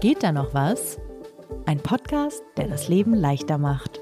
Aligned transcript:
Geht 0.00 0.22
da 0.22 0.30
noch 0.30 0.54
was? 0.54 0.96
Ein 1.66 1.80
Podcast, 1.80 2.44
der 2.56 2.68
das 2.68 2.86
Leben 2.86 3.14
leichter 3.14 3.58
macht. 3.58 4.00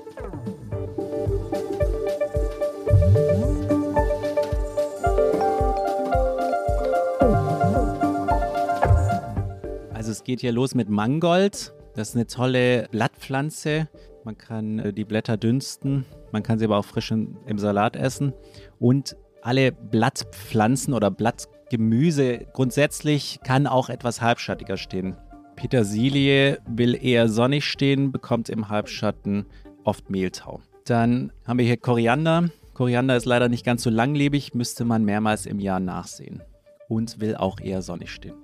Also 9.94 10.10
es 10.10 10.22
geht 10.22 10.42
hier 10.42 10.52
los 10.52 10.74
mit 10.74 10.90
Mangold. 10.90 11.72
Das 11.94 12.10
ist 12.10 12.14
eine 12.14 12.26
tolle 12.26 12.88
Blattpflanze. 12.90 13.88
Man 14.22 14.36
kann 14.36 14.78
äh, 14.78 14.92
die 14.92 15.06
Blätter 15.06 15.38
dünsten, 15.38 16.04
man 16.30 16.42
kann 16.42 16.58
sie 16.58 16.66
aber 16.66 16.76
auch 16.76 16.84
frisch 16.84 17.10
im 17.10 17.58
Salat 17.58 17.96
essen. 17.96 18.34
Und 18.78 19.16
alle 19.40 19.72
Blattpflanzen 19.72 20.92
oder 20.92 21.10
Blattgemüse 21.10 22.46
grundsätzlich 22.52 23.40
kann 23.44 23.66
auch 23.66 23.88
etwas 23.88 24.20
halbschattiger 24.20 24.76
stehen. 24.76 25.16
Petersilie 25.56 26.58
will 26.66 26.94
eher 27.02 27.28
sonnig 27.28 27.64
stehen, 27.64 28.12
bekommt 28.12 28.48
im 28.50 28.68
Halbschatten 28.68 29.46
oft 29.84 30.10
Mehltau. 30.10 30.60
Dann 30.84 31.32
haben 31.46 31.58
wir 31.58 31.66
hier 31.66 31.78
Koriander. 31.78 32.50
Koriander 32.74 33.16
ist 33.16 33.24
leider 33.24 33.48
nicht 33.48 33.64
ganz 33.64 33.82
so 33.82 33.90
langlebig, 33.90 34.54
müsste 34.54 34.84
man 34.84 35.04
mehrmals 35.04 35.46
im 35.46 35.58
Jahr 35.58 35.80
nachsehen. 35.80 36.42
Und 36.88 37.20
will 37.20 37.34
auch 37.34 37.58
eher 37.58 37.82
sonnig 37.82 38.10
stehen. 38.12 38.34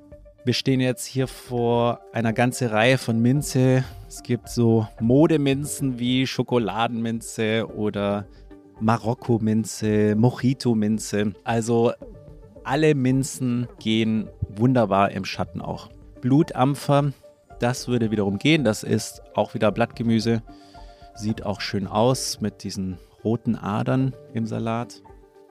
Wir 0.45 0.55
stehen 0.55 0.81
jetzt 0.81 1.07
hier 1.07 1.29
vor 1.29 2.01
einer 2.13 2.33
ganzen 2.33 2.69
Reihe 2.69 2.99
von 2.99 3.21
Minze. 3.21 3.85
Es 4.09 4.25
gibt 4.25 4.49
so 4.49 4.89
Modeminzen 4.99 6.01
wie 6.01 6.27
Schokoladenminze 6.27 7.69
oder 7.73 8.27
Marokko-Minze, 8.81 10.17
Mojito-Minze. 10.17 11.35
Also 11.45 11.93
alle 12.65 12.97
Minzen 12.97 13.69
gehen 13.79 14.29
wunderbar 14.49 15.13
im 15.13 15.25
Schatten 15.25 15.61
auch. 15.61 15.91
Blutampfer, 16.23 17.13
das 17.59 17.89
würde 17.89 18.11
wiederum 18.11 18.39
gehen. 18.39 18.65
Das 18.65 18.85
ist 18.85 19.23
auch 19.35 19.53
wieder 19.53 19.71
Blattgemüse. 19.71 20.43
Sieht 21.15 21.45
auch 21.45 21.61
schön 21.61 21.87
aus 21.87 22.41
mit 22.41 22.65
diesen 22.65 22.97
roten 23.23 23.57
Adern 23.57 24.15
im 24.33 24.47
Salat. 24.47 25.03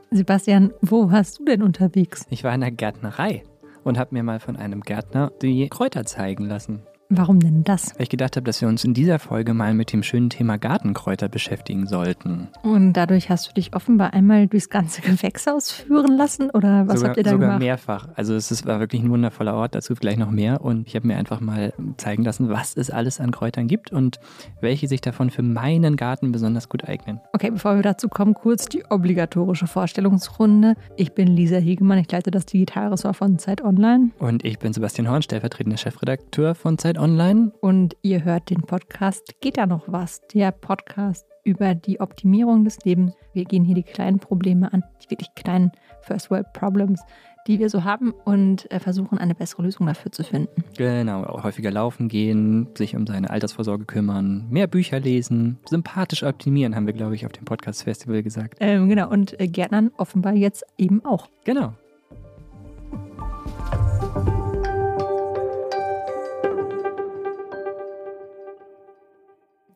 Sebastian, 0.10 0.74
wo 0.82 1.12
warst 1.12 1.40
du 1.40 1.46
denn 1.46 1.62
unterwegs? 1.62 2.26
Ich 2.30 2.44
war 2.44 2.56
in 2.56 2.62
der 2.62 2.72
Gärtnerei 2.72 3.44
und 3.84 4.00
habe 4.00 4.16
mir 4.16 4.24
mal 4.24 4.40
von 4.40 4.56
einem 4.56 4.82
Gärtner 4.82 5.32
die 5.42 5.70
Kräuter 5.70 6.06
zeigen 6.06 6.46
lassen. 6.46 6.82
Warum 7.14 7.42
denn 7.42 7.66
das? 7.66 7.94
Weil 7.98 8.04
ich 8.04 8.10
gedacht 8.10 8.38
habe, 8.38 8.46
dass 8.46 8.62
wir 8.62 8.70
uns 8.70 8.86
in 8.86 8.94
dieser 8.94 9.20
Folge 9.20 9.54
mal 9.54 9.74
mit 9.74 9.92
dem 9.92 10.02
schönen 10.02 10.30
Thema 10.30 10.58
Gartenkräuter 10.58 11.28
beschäftigen 11.28 11.86
sollten. 11.86 12.48
Und 12.64 12.94
dadurch 12.94 13.30
hast 13.30 13.50
du 13.50 13.54
dich 13.54 13.76
offenbar 13.76 14.14
einmal 14.14 14.48
durchs 14.48 14.70
ganze 14.70 15.02
Gewächshaus 15.02 15.72
führen 15.72 16.16
lassen 16.16 16.50
oder 16.52 16.88
was 16.88 17.00
sogar, 17.00 17.10
habt 17.10 17.18
ihr 17.18 17.24
da 17.24 17.32
sogar 17.32 17.48
gemacht? 17.48 17.60
mehrfach. 17.60 18.08
Also 18.16 18.34
es 18.34 18.50
ist, 18.50 18.66
war 18.66 18.80
wirklich 18.80 19.04
ein 19.04 19.10
wundervoller 19.10 19.56
Ort, 19.56 19.76
dazu 19.76 19.94
gleich 19.94 20.16
noch 20.16 20.32
mehr. 20.32 20.62
Und 20.62 20.88
ich 20.88 20.96
habe 20.96 21.06
mir 21.06 21.18
einfach 21.18 21.42
mal 21.42 21.74
zeigen 21.98 22.24
lassen, 22.24 22.48
was 22.48 22.78
es 22.78 22.90
alles 22.90 23.20
an 23.20 23.32
Kräutern 23.32 23.68
gibt 23.68 23.92
und 23.92 24.22
welche 24.62 24.88
sich 24.88 25.02
davon 25.02 25.32
für 25.32 25.44
meinen 25.44 25.98
Garten 25.98 26.32
besonders 26.32 26.70
gut 26.70 26.88
eignen. 26.88 27.20
Okay, 27.34 27.52
bevor 27.52 27.76
wir 27.76 27.84
dazu 27.84 28.08
kommen, 28.08 28.36
kurz 28.36 28.68
die 28.68 28.86
obligatorische 28.90 29.68
Vorstellungsrunde. 29.68 30.76
Ich 30.96 31.12
bin 31.12 31.28
Lisa 31.28 31.58
Hegemann, 31.58 31.98
ich 31.98 32.10
leite 32.10 32.32
das 32.32 32.46
Digitalressort 32.46 33.18
von 33.18 33.38
Zeit 33.38 33.62
Online 33.62 34.12
Und 34.20 34.46
ich 34.46 34.60
bin 34.60 34.72
Sebastian 34.72 35.10
Horn, 35.10 35.22
stellvertretender 35.24 35.76
Chefredakteur 35.78 36.56
von 36.56 36.78
Zeit 36.78 36.98
Online. 36.98 37.01
Und 37.02 37.98
ihr 38.04 38.24
hört 38.24 38.52
den 38.52 38.62
Podcast 38.62 39.34
Geht 39.42 39.58
da 39.58 39.66
noch 39.66 39.86
was? 39.88 40.22
Der 40.36 40.52
Podcast 40.52 41.26
über 41.44 41.74
die 41.74 42.00
Optimierung 42.00 42.64
des 42.64 42.78
Lebens. 42.86 43.14
Wir 43.34 43.46
gehen 43.46 43.64
hier 43.64 43.74
die 43.74 43.82
kleinen 43.82 44.20
Probleme 44.20 44.72
an, 44.72 44.84
die 45.02 45.10
wirklich 45.10 45.34
kleinen 45.34 45.72
First 46.04 46.30
World 46.30 46.54
Problems, 46.54 47.02
die 47.48 47.58
wir 47.58 47.72
so 47.72 47.84
haben 47.86 48.14
und 48.26 48.70
äh, 48.70 48.80
versuchen 48.80 49.18
eine 49.18 49.34
bessere 49.34 49.64
Lösung 49.64 49.88
dafür 49.88 50.12
zu 50.12 50.24
finden. 50.24 50.64
Genau, 50.78 51.42
häufiger 51.42 51.72
laufen 51.72 52.08
gehen, 52.08 52.68
sich 52.78 52.96
um 52.96 53.08
seine 53.08 53.32
Altersvorsorge 53.32 53.86
kümmern, 53.86 54.46
mehr 54.52 54.68
Bücher 54.68 55.00
lesen, 55.00 55.58
sympathisch 55.66 56.22
optimieren, 56.22 56.76
haben 56.76 56.86
wir, 56.86 56.94
glaube 56.94 57.16
ich, 57.16 57.26
auf 57.26 57.32
dem 57.32 57.46
Podcast-Festival 57.46 58.22
gesagt. 58.22 58.60
Ähm, 58.60 58.90
genau, 58.90 59.10
und 59.10 59.40
äh, 59.40 59.48
Gärtnern 59.48 59.90
offenbar 59.98 60.34
jetzt 60.34 60.64
eben 60.78 61.04
auch. 61.04 61.30
Genau. 61.46 61.74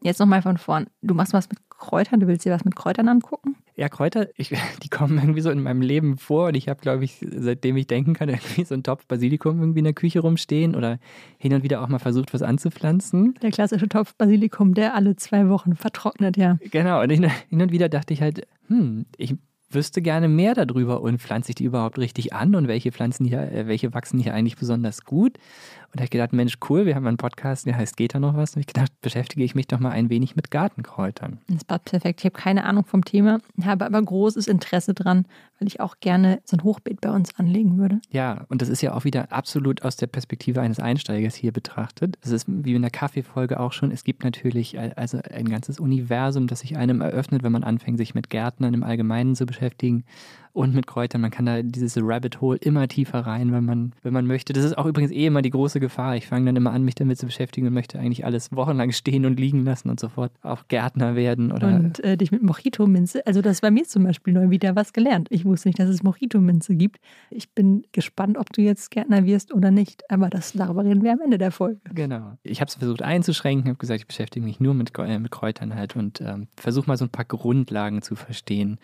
Jetzt 0.06 0.20
nochmal 0.20 0.44
von 0.44 0.60
vorn. 0.60 0.86
Du 1.02 1.16
machst 1.16 1.34
was 1.34 1.50
mit 1.50 1.58
Kräutern, 1.68 2.20
du 2.20 2.28
willst 2.28 2.46
dir 2.46 2.54
was 2.54 2.64
mit 2.64 2.76
Kräutern 2.76 3.10
angucken? 3.10 3.56
Ja, 3.76 3.90
Kräuter, 3.90 4.28
ich, 4.38 4.50
die 4.84 4.90
kommen 4.90 5.18
irgendwie 5.18 5.42
so 5.42 5.50
in 5.50 5.64
meinem 5.64 5.82
Leben 5.82 6.20
vor 6.20 6.50
und 6.50 6.56
ich 6.56 6.70
habe, 6.70 6.80
glaube 6.80 7.04
ich, 7.04 7.26
seitdem 7.36 7.76
ich 7.76 7.88
denken 7.88 8.14
kann, 8.14 8.30
irgendwie 8.30 8.66
so 8.66 8.76
einen 8.76 8.84
Topf 8.84 9.08
Basilikum 9.08 9.60
irgendwie 9.60 9.80
in 9.80 9.86
der 9.86 9.94
Küche 9.94 10.20
rumstehen 10.20 10.76
oder 10.76 11.00
hin 11.40 11.56
und 11.56 11.64
wieder 11.64 11.82
auch 11.82 11.88
mal 11.88 11.98
versucht, 11.98 12.36
was 12.36 12.44
anzupflanzen. 12.44 13.34
Der 13.42 13.50
klassische 13.50 13.90
Topf 13.90 14.14
Basilikum, 14.14 14.76
der 14.76 14.94
alle 14.94 15.16
zwei 15.16 15.50
Wochen 15.50 15.76
vertrocknet, 15.76 16.38
ja. 16.38 16.60
Genau, 16.70 17.02
und 17.02 17.10
hin, 17.10 17.28
hin 17.50 17.62
und 17.64 17.72
wieder 17.72 17.90
dachte 17.90 18.14
ich 18.14 18.22
halt, 18.22 18.48
hm, 18.68 19.08
ich 19.18 19.34
wüsste 19.70 20.02
gerne 20.02 20.28
mehr 20.28 20.54
darüber 20.54 21.02
und 21.02 21.20
pflanze 21.20 21.52
ich 21.52 21.56
die 21.56 21.66
überhaupt 21.66 21.98
richtig 21.98 22.34
an 22.34 22.56
und 22.56 22.68
welche 22.68 22.92
Pflanzen 22.92 23.26
hier, 23.26 23.52
äh, 23.52 23.68
welche 23.68 23.94
wachsen 23.94 24.20
hier 24.20 24.34
eigentlich 24.34 24.58
besonders 24.58 25.04
gut. 25.04 25.38
Und 25.96 26.00
da 26.00 26.02
habe 26.02 26.08
ich 26.08 26.12
gedacht, 26.12 26.34
Mensch, 26.34 26.58
cool, 26.70 26.86
wir 26.86 26.94
haben 26.94 27.08
einen 27.08 27.16
Podcast, 27.16 27.66
der 27.66 27.78
heißt 27.78 27.96
Geht 27.96 28.16
da 28.16 28.20
noch 28.20 28.36
was? 28.36 28.54
Und 28.58 28.60
ich 28.60 28.68
gedacht, 28.68 28.92
beschäftige 29.00 29.46
ich 29.46 29.56
mich 29.56 29.68
doch 29.68 29.80
mal 29.80 29.92
ein 29.92 30.10
wenig 30.10 30.36
mit 30.36 30.52
Gartenkräutern. 30.52 31.40
Das 31.48 31.64
passt 31.64 31.86
perfekt. 31.86 32.20
Ich 32.20 32.26
habe 32.26 32.36
keine 32.36 32.66
Ahnung 32.66 32.84
vom 32.84 33.06
Thema, 33.06 33.40
habe 33.64 33.86
aber 33.86 34.02
großes 34.02 34.48
Interesse 34.48 34.94
dran, 34.94 35.26
weil 35.58 35.70
ich 35.70 35.80
auch 35.80 36.02
gerne 36.02 36.42
so 36.44 36.58
ein 36.58 36.66
Hochbeet 36.66 37.00
bei 37.00 37.12
uns 37.12 37.34
anlegen 37.40 37.78
würde. 37.78 38.02
Ja, 38.10 38.44
und 38.50 38.62
das 38.62 38.68
ist 38.68 38.82
ja 38.82 38.94
auch 38.94 39.06
wieder 39.06 39.32
absolut 39.32 39.84
aus 39.84 39.96
der 39.96 40.08
Perspektive 40.08 40.60
eines 40.60 40.82
Einsteigers 40.82 41.34
hier 41.34 41.54
betrachtet. 41.54 42.18
Es 42.20 42.32
ist 42.32 42.46
wie 42.50 42.76
in 42.76 42.82
der 42.82 42.92
Kaffeefolge 42.92 43.58
auch 43.58 43.72
schon, 43.72 43.92
es 43.92 44.04
gibt 44.04 44.26
natürlich 44.26 44.78
also 44.98 45.20
ein 45.34 45.48
ganzes 45.48 45.80
Universum, 45.80 46.48
das 46.48 46.60
sich 46.60 46.76
einem 46.76 47.00
eröffnet, 47.00 47.42
wenn 47.42 47.54
man 47.54 47.64
anfängt, 47.64 48.00
sich 48.00 48.14
mit 48.14 48.30
Gärtnern 48.30 48.74
im 48.74 48.84
Allgemeinen 48.84 49.34
zu 49.34 49.46
beschäftigen 49.46 50.04
und 50.56 50.74
mit 50.74 50.88
Kräutern. 50.88 51.22
Man 51.22 51.32
kann 51.32 51.46
da 51.46 51.62
dieses 51.62 51.98
Rabbit 52.02 52.40
Hole 52.40 52.58
immer 52.58 52.88
tiefer 52.88 53.20
rein, 53.20 53.52
wenn 53.52 53.66
man, 53.66 53.92
wenn 54.04 54.14
man 54.14 54.26
möchte. 54.26 54.54
Das 54.54 54.64
ist 54.64 54.78
auch 54.78 54.86
übrigens 54.86 55.12
eh 55.12 55.26
immer 55.26 55.42
die 55.42 55.50
große 55.50 55.82
Gefahr. 55.82 56.16
Ich 56.16 56.28
fange 56.28 56.46
dann 56.46 56.56
immer 56.56 56.72
an, 56.72 56.84
mich 56.84 56.96
damit 56.96 57.20
zu 57.20 57.26
beschäftigen 57.26 57.68
und 57.68 57.74
möchte 57.74 58.00
eigentlich 58.00 58.24
alles 58.24 58.52
wochenlang 58.54 58.92
stehen 58.94 59.26
und 59.26 59.38
liegen 59.38 59.66
lassen 59.66 59.90
und 59.90 60.00
sofort 60.00 60.32
auch 60.42 60.68
Gärtner 60.70 61.16
werden 61.16 61.52
oder 61.52 61.68
Und 61.68 62.04
äh, 62.04 62.16
dich 62.16 62.32
mit 62.32 62.42
Mojito-Minze, 62.42 63.28
also 63.28 63.42
das 63.42 63.60
bei 63.60 63.70
mir 63.70 63.84
zum 63.84 64.06
Beispiel 64.06 64.34
neu 64.34 64.50
wieder 64.50 64.76
was 64.78 64.94
gelernt. 64.94 65.28
Ich 65.30 65.44
wusste 65.44 65.68
nicht, 65.68 65.80
dass 65.80 65.90
es 65.90 66.04
Mojito-Minze 66.04 66.76
gibt. 66.76 67.02
Ich 67.30 67.52
bin 67.52 67.84
gespannt, 67.92 68.38
ob 68.38 68.54
du 68.54 68.62
jetzt 68.62 68.92
Gärtner 68.92 69.26
wirst 69.26 69.54
oder 69.54 69.72
nicht, 69.72 70.10
aber 70.10 70.30
das, 70.30 70.54
darüber 70.54 70.86
reden 70.86 71.04
wir 71.04 71.12
am 71.12 71.20
Ende 71.20 71.38
der 71.38 71.52
Folge. 71.52 71.82
Genau. 71.94 72.38
Ich 72.44 72.62
habe 72.62 72.70
es 72.70 72.76
versucht 72.76 73.02
einzuschränken, 73.02 73.68
habe 73.68 73.78
gesagt, 73.78 74.00
ich 74.00 74.08
beschäftige 74.08 74.46
mich 74.46 74.62
nur 74.62 74.74
mit, 74.74 74.98
äh, 74.98 75.20
mit 75.20 75.32
Kräutern 75.32 75.76
halt 75.76 75.98
und 75.98 76.22
ähm, 76.22 76.48
versuche 76.56 76.88
mal 76.88 76.96
so 76.96 77.04
ein 77.04 77.10
paar 77.10 77.26
Grundlagen 77.26 78.02
zu 78.02 78.16
verstehen. 78.16 78.80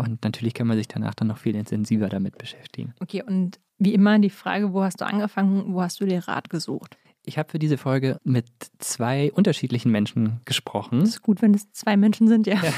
Und 0.00 0.24
natürlich 0.24 0.54
kann 0.54 0.66
man 0.66 0.76
sich 0.76 0.88
danach 0.88 1.14
dann 1.14 1.28
noch 1.28 1.38
viel 1.38 1.54
intensiver 1.54 2.08
damit 2.08 2.38
beschäftigen. 2.38 2.94
Okay, 3.00 3.22
und 3.22 3.60
wie 3.78 3.94
immer 3.94 4.18
die 4.18 4.30
Frage, 4.30 4.72
wo 4.72 4.82
hast 4.82 5.00
du 5.00 5.06
angefangen, 5.06 5.74
wo 5.74 5.82
hast 5.82 6.00
du 6.00 6.06
dir 6.06 6.26
Rat 6.26 6.50
gesucht? 6.50 6.96
Ich 7.24 7.38
habe 7.38 7.50
für 7.50 7.58
diese 7.58 7.76
Folge 7.76 8.18
mit 8.24 8.46
zwei 8.78 9.30
unterschiedlichen 9.32 9.92
Menschen 9.92 10.40
gesprochen. 10.46 11.00
Das 11.00 11.10
ist 11.10 11.22
gut, 11.22 11.42
wenn 11.42 11.54
es 11.54 11.70
zwei 11.72 11.96
Menschen 11.96 12.28
sind, 12.28 12.46
ja. 12.46 12.56
Ja. 12.62 12.72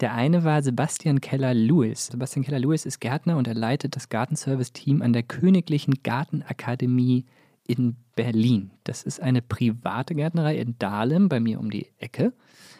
Der 0.00 0.14
eine 0.14 0.44
war 0.44 0.62
Sebastian 0.62 1.20
Keller-Lewis. 1.20 2.06
Sebastian 2.06 2.44
Keller-Lewis 2.44 2.86
ist 2.86 3.00
Gärtner 3.00 3.36
und 3.36 3.48
er 3.48 3.54
leitet 3.54 3.96
das 3.96 4.08
Gartenservice-Team 4.08 5.02
an 5.02 5.12
der 5.12 5.24
Königlichen 5.24 5.94
Gartenakademie 6.04 7.24
in 7.66 7.96
Berlin. 8.18 8.72
Das 8.82 9.04
ist 9.04 9.22
eine 9.22 9.42
private 9.42 10.16
Gärtnerei 10.16 10.56
in 10.56 10.76
Dahlem, 10.80 11.28
bei 11.28 11.38
mir 11.38 11.60
um 11.60 11.70
die 11.70 11.86
Ecke, 11.98 12.32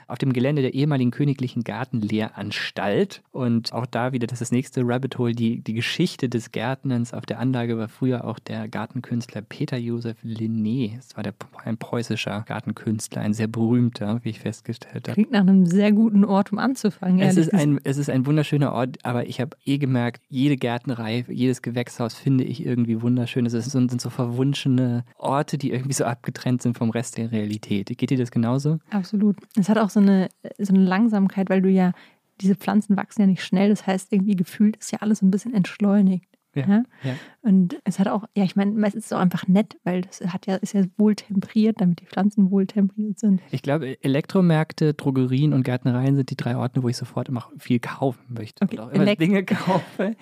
auf 0.09 0.19
dem 0.19 0.33
Gelände 0.33 0.63
der 0.63 0.75
ehemaligen 0.75 1.11
Königlichen 1.11 1.63
Gartenlehranstalt. 1.63 3.23
Und 3.31 3.73
auch 3.73 3.87
da 3.87 4.13
wieder, 4.13 4.27
das 4.27 4.37
ist 4.37 4.49
das 4.49 4.53
nächste 4.53 4.81
Rabbit 4.85 5.19
Hole, 5.19 5.35
die, 5.35 5.61
die 5.61 5.75
Geschichte 5.75 6.29
des 6.29 6.51
Gärtnerns. 6.51 7.13
Auf 7.13 7.27
der 7.27 7.39
Anlage 7.39 7.79
war 7.79 7.89
früher 7.89 8.25
auch 8.25 8.39
der 8.39 8.69
Gartenkünstler 8.69 9.43
Peter 9.43 9.77
Josef 9.77 10.17
Linné. 10.25 10.97
Das 10.97 11.15
war 11.15 11.23
der, 11.23 11.35
ein 11.65 11.77
preußischer 11.77 12.45
Gartenkünstler, 12.49 13.21
ein 13.21 13.35
sehr 13.35 13.49
berühmter, 13.49 14.21
wie 14.25 14.31
ich 14.31 14.41
festgestellt 14.41 15.07
habe. 15.09 15.13
Klingt 15.13 15.31
nach 15.31 15.41
einem 15.41 15.67
sehr 15.67 15.93
guten 15.93 16.25
Ort, 16.25 16.51
um 16.51 16.59
anzufangen. 16.59 17.21
Es 17.21 17.37
ist, 17.37 17.53
ein, 17.53 17.79
es 17.85 17.99
ist 17.99 18.09
ein 18.09 18.25
wunderschöner 18.25 18.73
Ort, 18.73 18.97
aber 19.05 19.29
ich 19.29 19.41
habe 19.43 19.57
eh 19.67 19.77
gemerkt, 19.77 20.23
jede 20.29 20.57
Gärtnerei, 20.57 21.27
jedes 21.29 21.61
Gewächshaus 21.61 22.15
finde 22.15 22.45
ich 22.45 22.65
irgendwie 22.65 23.03
wunderschön. 23.03 23.45
Es 23.45 23.53
sind 23.53 24.01
so 24.01 24.09
verwunschene 24.09 25.05
Orte, 25.29 25.59
die 25.59 25.71
irgendwie 25.71 25.93
so 25.93 26.05
abgetrennt 26.05 26.63
sind 26.63 26.77
vom 26.77 26.91
Rest 26.91 27.19
der 27.19 27.31
Realität. 27.31 27.87
Geht 27.97 28.11
dir 28.11 28.19
das 28.19 28.31
genauso? 28.31 28.79
Absolut. 28.91 29.37
Es 29.57 29.69
hat 29.69 29.79
auch 29.79 29.91
so 29.91 30.01
eine, 30.01 30.29
so 30.59 30.75
eine 30.75 30.85
Langsamkeit, 30.85 31.51
weil 31.51 31.63
du 31.63 31.69
ja, 31.69 31.93
diese 32.41 32.55
Pflanzen 32.55 32.97
wachsen 32.97 33.23
ja 33.23 33.27
nicht 33.27 33.45
schnell. 33.45 33.69
Das 33.69 33.87
heißt, 33.87 34.13
irgendwie 34.13 34.37
gefühlt 34.37 34.77
ist 34.77 34.93
ja 34.93 34.99
alles 35.01 35.21
so 35.21 35.27
ein 35.27 35.31
bisschen 35.31 35.55
entschleunigt. 35.55 36.38
Ja, 36.59 36.67
Ja. 36.69 36.85
ja. 37.05 37.15
Und 37.43 37.81
es 37.85 37.99
hat 37.99 38.09
auch, 38.09 38.25
ja, 38.37 38.45
ich 38.45 38.57
meine, 38.57 38.73
meistens 38.73 39.05
ist 39.05 39.07
es 39.07 39.13
auch 39.17 39.21
einfach 39.21 39.47
nett, 39.49 39.77
weil 39.85 40.03
das 40.03 40.21
hat 40.33 40.47
ja, 40.47 40.57
ist 40.57 40.75
ja 40.75 40.83
wohl 40.99 41.15
temperiert, 41.15 41.81
damit 41.81 42.01
die 42.01 42.05
Pflanzen 42.07 42.51
wohl 42.51 42.67
temperiert 42.67 43.19
sind. 43.19 43.41
Ich 43.51 43.63
glaube, 43.63 43.97
Elektromärkte, 44.05 44.93
Drogerien 44.95 45.53
und 45.55 45.63
Gärtnereien 45.63 46.17
sind 46.17 46.31
die 46.31 46.37
drei 46.37 46.57
Orte, 46.57 46.83
wo 46.83 46.89
ich 46.89 46.97
sofort 46.97 47.29
immer 47.29 47.49
viel 47.59 47.79
kaufen 47.79 48.21
möchte. 48.29 48.65
Okay, 48.65 48.79
auch 48.81 48.91
immer 48.91 49.15
Dinge 49.17 49.45
kaufe, 49.47 50.17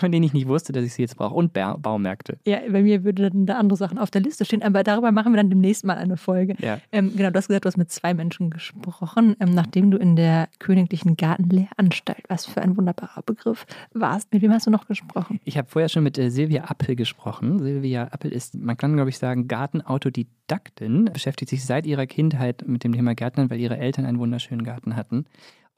von 0.00 0.12
denen 0.12 0.24
ich 0.24 0.32
nicht 0.34 0.48
wusste, 0.48 0.72
dass 0.72 0.84
ich 0.84 0.92
sie 0.94 1.02
jetzt 1.02 1.16
brauche. 1.16 1.34
Und 1.34 1.52
Ba- 1.52 1.76
Baumärkte. 1.76 2.38
Ja, 2.46 2.58
bei 2.70 2.82
mir 2.82 3.04
würde 3.04 3.30
dann 3.30 3.46
da 3.46 3.54
andere 3.56 3.76
Sachen 3.78 3.98
auf 3.98 4.10
der 4.10 4.20
Liste 4.20 4.44
stehen, 4.44 4.62
aber 4.62 4.82
darüber 4.82 5.12
machen 5.12 5.32
wir 5.32 5.36
dann 5.38 5.48
demnächst 5.50 5.84
mal 5.84 5.96
eine 5.96 6.16
Folge. 6.16 6.54
Ja. 6.58 6.78
Ähm, 6.92 7.12
genau, 7.16 7.30
du 7.30 7.36
hast 7.38 7.48
gesagt, 7.48 7.64
du 7.64 7.68
hast 7.68 7.76
mit 7.78 7.90
zwei 7.90 8.12
Menschen 8.14 8.50
gesprochen, 8.50 9.36
ähm, 9.40 9.54
nachdem 9.54 9.90
du 9.90 9.96
in 9.96 10.16
der 10.16 10.48
Königlichen 10.58 11.16
Gartenlehranstalt, 11.16 12.24
was 12.28 12.46
für 12.46 12.60
ein 12.62 12.76
wunderbarer 12.76 13.22
Begriff, 13.22 13.66
warst. 13.92 14.32
Mit 14.32 14.42
wem 14.42 14.52
hast 14.52 14.66
du 14.66 14.70
noch 14.70 14.86
gesprochen? 14.86 15.40
Ich 15.44 15.56
habe 15.56 15.67
vorher 15.68 15.88
schon 15.88 16.02
mit 16.02 16.18
äh, 16.18 16.30
Silvia 16.30 16.64
Appel 16.64 16.96
gesprochen. 16.96 17.58
Silvia 17.58 18.04
Appel 18.04 18.32
ist, 18.32 18.54
man 18.54 18.76
kann 18.76 18.94
glaube 18.94 19.10
ich 19.10 19.18
sagen, 19.18 19.48
Gartenautodidaktin, 19.48 21.06
beschäftigt 21.06 21.50
sich 21.50 21.64
seit 21.64 21.86
ihrer 21.86 22.06
Kindheit 22.06 22.66
mit 22.66 22.84
dem 22.84 22.92
Thema 22.92 23.14
Gärtnern, 23.14 23.50
weil 23.50 23.60
ihre 23.60 23.78
Eltern 23.78 24.06
einen 24.06 24.18
wunderschönen 24.18 24.64
Garten 24.64 24.96
hatten. 24.96 25.26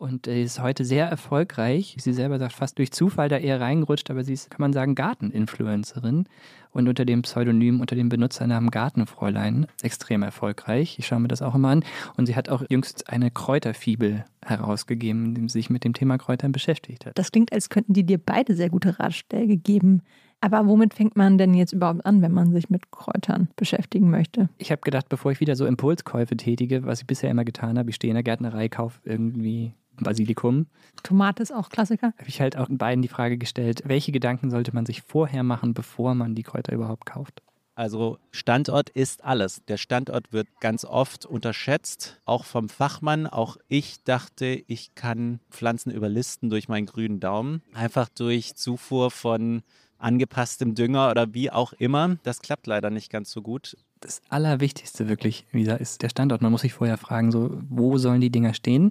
Und 0.01 0.27
äh, 0.27 0.43
ist 0.43 0.63
heute 0.63 0.87
sehr 0.87 1.07
erfolgreich. 1.07 1.95
Sie 1.99 2.15
selber 2.15 2.39
sagt, 2.39 2.55
fast 2.55 2.79
durch 2.79 2.91
Zufall 2.91 3.29
da 3.29 3.37
eher 3.37 3.61
reingerutscht, 3.61 4.11
aber 4.11 4.25
sie 4.25 4.33
ist, 4.33 4.51
kann 4.51 4.63
man 4.63 4.73
sagen, 4.73 4.95
Garteninfluencerin. 4.95 6.25
Und 6.73 6.89
unter 6.89 7.05
dem 7.05 7.21
Pseudonym, 7.21 7.81
unter 7.81 7.97
dem 7.97 8.09
Benutzernamen 8.09 8.71
Gartenfräulein 8.71 9.67
extrem 9.83 10.23
erfolgreich. 10.23 10.99
Ich 10.99 11.07
schaue 11.07 11.21
mir 11.21 11.29
das 11.29 11.43
auch 11.43 11.55
immer 11.55 11.69
an. 11.69 11.85
Und 12.17 12.25
sie 12.25 12.35
hat 12.35 12.49
auch 12.49 12.63
jüngst 12.71 13.11
eine 13.11 13.31
Kräuterfibel 13.31 14.25
herausgegeben, 14.43 15.27
in 15.27 15.35
dem 15.35 15.49
sie 15.51 15.59
sich 15.59 15.69
mit 15.69 15.85
dem 15.85 15.93
Thema 15.93 16.17
Kräutern 16.17 16.53
beschäftigt 16.53 17.05
hat. 17.05 17.19
Das 17.19 17.31
klingt, 17.31 17.53
als 17.53 17.69
könnten 17.69 17.93
die 17.93 18.05
dir 18.05 18.17
beide 18.17 18.57
sehr 18.57 18.71
gute 18.71 18.99
Ratschläge 18.99 19.59
geben. 19.59 20.01
Aber 20.41 20.67
womit 20.67 20.95
fängt 20.95 21.15
man 21.15 21.37
denn 21.37 21.53
jetzt 21.53 21.75
überhaupt 21.75 22.07
an, 22.07 22.23
wenn 22.23 22.33
man 22.33 22.53
sich 22.53 22.71
mit 22.71 22.91
Kräutern 22.91 23.49
beschäftigen 23.57 24.09
möchte? 24.09 24.49
Ich 24.57 24.73
habe 24.73 24.81
gedacht, 24.81 25.11
bevor 25.11 25.31
ich 25.31 25.41
wieder 25.41 25.57
so 25.57 25.67
Impulskäufe 25.67 26.39
tätige, 26.39 26.87
was 26.87 27.03
ich 27.03 27.07
bisher 27.07 27.31
immer 27.31 27.45
getan 27.45 27.79
habe, 27.79 27.91
ich 27.91 27.97
stehe 27.97 28.11
in 28.11 28.15
der 28.15 28.23
Gärtnerei, 28.23 28.71
kaufe 28.71 28.99
irgendwie 29.05 29.75
Basilikum, 30.05 30.67
Tomate 31.03 31.43
ist 31.43 31.53
auch 31.53 31.69
Klassiker. 31.69 32.09
habe 32.19 32.29
ich 32.29 32.41
halt 32.41 32.57
auch 32.57 32.67
beiden 32.71 33.03
die 33.03 33.09
Frage 33.09 33.39
gestellt, 33.39 33.83
welche 33.87 34.13
Gedanken 34.13 34.51
sollte 34.51 34.75
man 34.75 34.87
sich 34.87 35.03
vorher 35.03 35.43
machen, 35.43 35.75
bevor 35.75 36.15
man 36.15 36.35
die 36.35 36.43
Kräuter 36.43 36.73
überhaupt 36.73 37.07
kauft? 37.07 37.43
Also 37.75 38.19
Standort 38.31 38.91
ist 38.91 39.25
alles. 39.25 39.65
Der 39.65 39.79
Standort 39.79 40.35
wird 40.35 40.49
ganz 40.61 40.85
oft 40.85 41.25
unterschätzt, 41.25 42.21
auch 42.27 42.45
vom 42.45 42.69
Fachmann. 42.69 43.27
Auch 43.27 43.57
ich 43.69 44.05
dachte, 44.05 44.63
ich 44.67 44.95
kann 44.95 45.41
Pflanzen 45.51 45.91
überlisten 45.91 46.51
durch 46.51 46.69
meinen 46.69 46.85
grünen 46.85 47.21
Daumen. 47.21 47.63
Einfach 47.73 48.11
durch 48.11 48.55
Zufuhr 48.55 49.11
von 49.11 49.63
angepasstem 49.97 50.75
Dünger 50.75 51.11
oder 51.11 51.33
wie 51.33 51.51
auch 51.51 51.73
immer. 51.73 52.17
Das 52.23 52.43
klappt 52.43 52.67
leider 52.67 52.91
nicht 52.91 53.11
ganz 53.11 53.31
so 53.31 53.41
gut. 53.41 53.77
Das 54.01 54.21
Allerwichtigste 54.29 55.09
wirklich, 55.09 55.47
Lisa, 55.53 55.77
ist 55.77 56.03
der 56.03 56.09
Standort. 56.11 56.43
Man 56.43 56.53
muss 56.53 56.63
sich 56.63 56.75
vorher 56.75 56.99
fragen, 56.99 57.33
so, 57.33 57.63
wo 57.69 57.99
sollen 57.99 58.21
die 58.21 58.31
Dinger 58.31 58.53
stehen? 58.53 58.91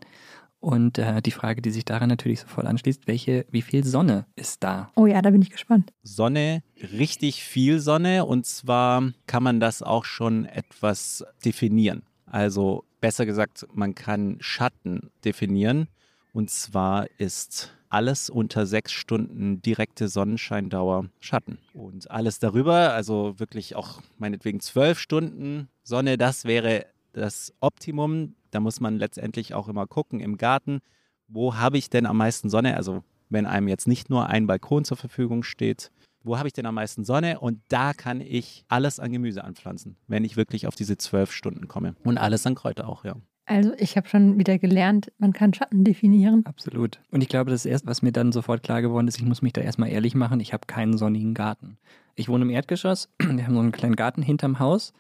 Und 0.60 0.98
äh, 0.98 1.22
die 1.22 1.32
Frage, 1.32 1.62
die 1.62 1.72
sich 1.72 1.86
daran 1.86 2.10
natürlich 2.10 2.42
sofort 2.42 2.68
anschließt, 2.68 3.08
welche, 3.08 3.46
wie 3.50 3.62
viel 3.62 3.86
Sonne 3.86 4.26
ist 4.36 4.64
da? 4.64 4.92
Oh 4.96 5.06
ja, 5.06 5.22
da 5.22 5.30
bin 5.30 5.42
ich 5.42 5.52
gespannt. 5.52 5.94
Sonne, 6.04 6.64
richtig 6.82 7.44
viel 7.44 7.80
Sonne 7.80 8.26
und 8.26 8.46
zwar 8.46 9.14
kann 9.26 9.44
man 9.44 9.60
das 9.60 9.82
auch 9.82 10.04
schon 10.04 10.46
etwas 10.46 11.24
definieren. 11.46 12.04
Also 12.26 12.84
besser 13.00 13.26
gesagt, 13.26 13.68
man 13.74 13.96
kann 13.96 14.38
Schatten 14.42 15.12
definieren 15.24 15.88
und 16.34 16.50
zwar 16.50 17.08
ist 17.18 17.72
alles 17.90 18.30
unter 18.30 18.66
sechs 18.66 18.92
Stunden 18.92 19.62
direkte 19.62 20.08
Sonnenscheindauer 20.08 21.10
Schatten. 21.20 21.58
Und 21.74 22.12
alles 22.12 22.38
darüber, 22.40 22.94
also 22.94 23.40
wirklich 23.40 23.76
auch 23.76 24.02
meinetwegen 24.20 24.60
zwölf 24.60 25.00
Stunden 25.00 25.70
Sonne, 25.84 26.18
das 26.18 26.46
wäre 26.46 26.86
das 27.14 27.54
Optimum. 27.60 28.36
Da 28.52 28.60
muss 28.60 28.80
man 28.80 28.98
letztendlich 28.98 29.54
auch 29.54 29.68
immer 29.68 29.88
gucken 29.88 30.20
im 30.20 30.38
Garten, 30.38 30.80
wo 31.28 31.56
habe 31.56 31.78
ich 31.78 31.90
denn 31.90 32.06
am 32.06 32.18
meisten 32.18 32.50
Sonne? 32.50 32.76
Also 32.76 33.04
wenn 33.30 33.46
einem 33.46 33.68
jetzt 33.68 33.88
nicht 33.88 34.10
nur 34.10 34.28
ein 34.28 34.48
Balkon 34.48 34.84
zur 34.84 34.98
Verfügung 34.98 35.44
steht, 35.44 35.92
wo 36.24 36.38
habe 36.38 36.48
ich 36.48 36.54
denn 36.54 36.66
am 36.66 36.76
meisten 36.76 37.06
Sonne? 37.06 37.40
Und 37.40 37.62
da 37.70 37.94
kann 37.94 38.22
ich 38.22 38.66
alles 38.68 39.00
an 39.00 39.12
Gemüse 39.12 39.44
anpflanzen, 39.44 39.96
wenn 40.08 40.24
ich 40.24 40.36
wirklich 40.36 40.68
auf 40.68 40.76
diese 40.76 40.98
zwölf 40.98 41.32
Stunden 41.32 41.68
komme. 41.68 41.96
Und 42.04 42.18
alles 42.18 42.46
an 42.46 42.56
Kräuter 42.56 42.90
auch, 42.90 43.06
ja. 43.06 43.16
Also 43.46 43.74
ich 43.80 43.98
habe 43.98 44.08
schon 44.08 44.38
wieder 44.38 44.60
gelernt, 44.60 45.12
man 45.18 45.34
kann 45.34 45.54
Schatten 45.56 45.84
definieren. 45.84 46.46
Absolut. 46.46 47.00
Und 47.10 47.22
ich 47.22 47.30
glaube, 47.30 47.50
das 47.50 47.66
erste, 47.66 47.88
was 47.88 48.04
mir 48.04 48.12
dann 48.12 48.32
sofort 48.32 48.62
klar 48.62 48.84
geworden 48.84 49.08
ist, 49.08 49.18
ich 49.18 49.26
muss 49.26 49.42
mich 49.42 49.54
da 49.54 49.62
erstmal 49.62 49.90
ehrlich 49.90 50.14
machen, 50.14 50.40
ich 50.40 50.54
habe 50.54 50.68
keinen 50.68 51.00
sonnigen 51.00 51.34
Garten. 51.34 51.78
Ich 52.16 52.30
wohne 52.30 52.44
im 52.44 52.52
Erdgeschoss, 52.52 53.10
wir 53.20 53.44
haben 53.44 53.56
so 53.56 53.60
einen 53.60 53.72
kleinen 53.72 53.96
Garten 53.96 54.22
hinterm 54.22 54.60
Haus 54.60 54.94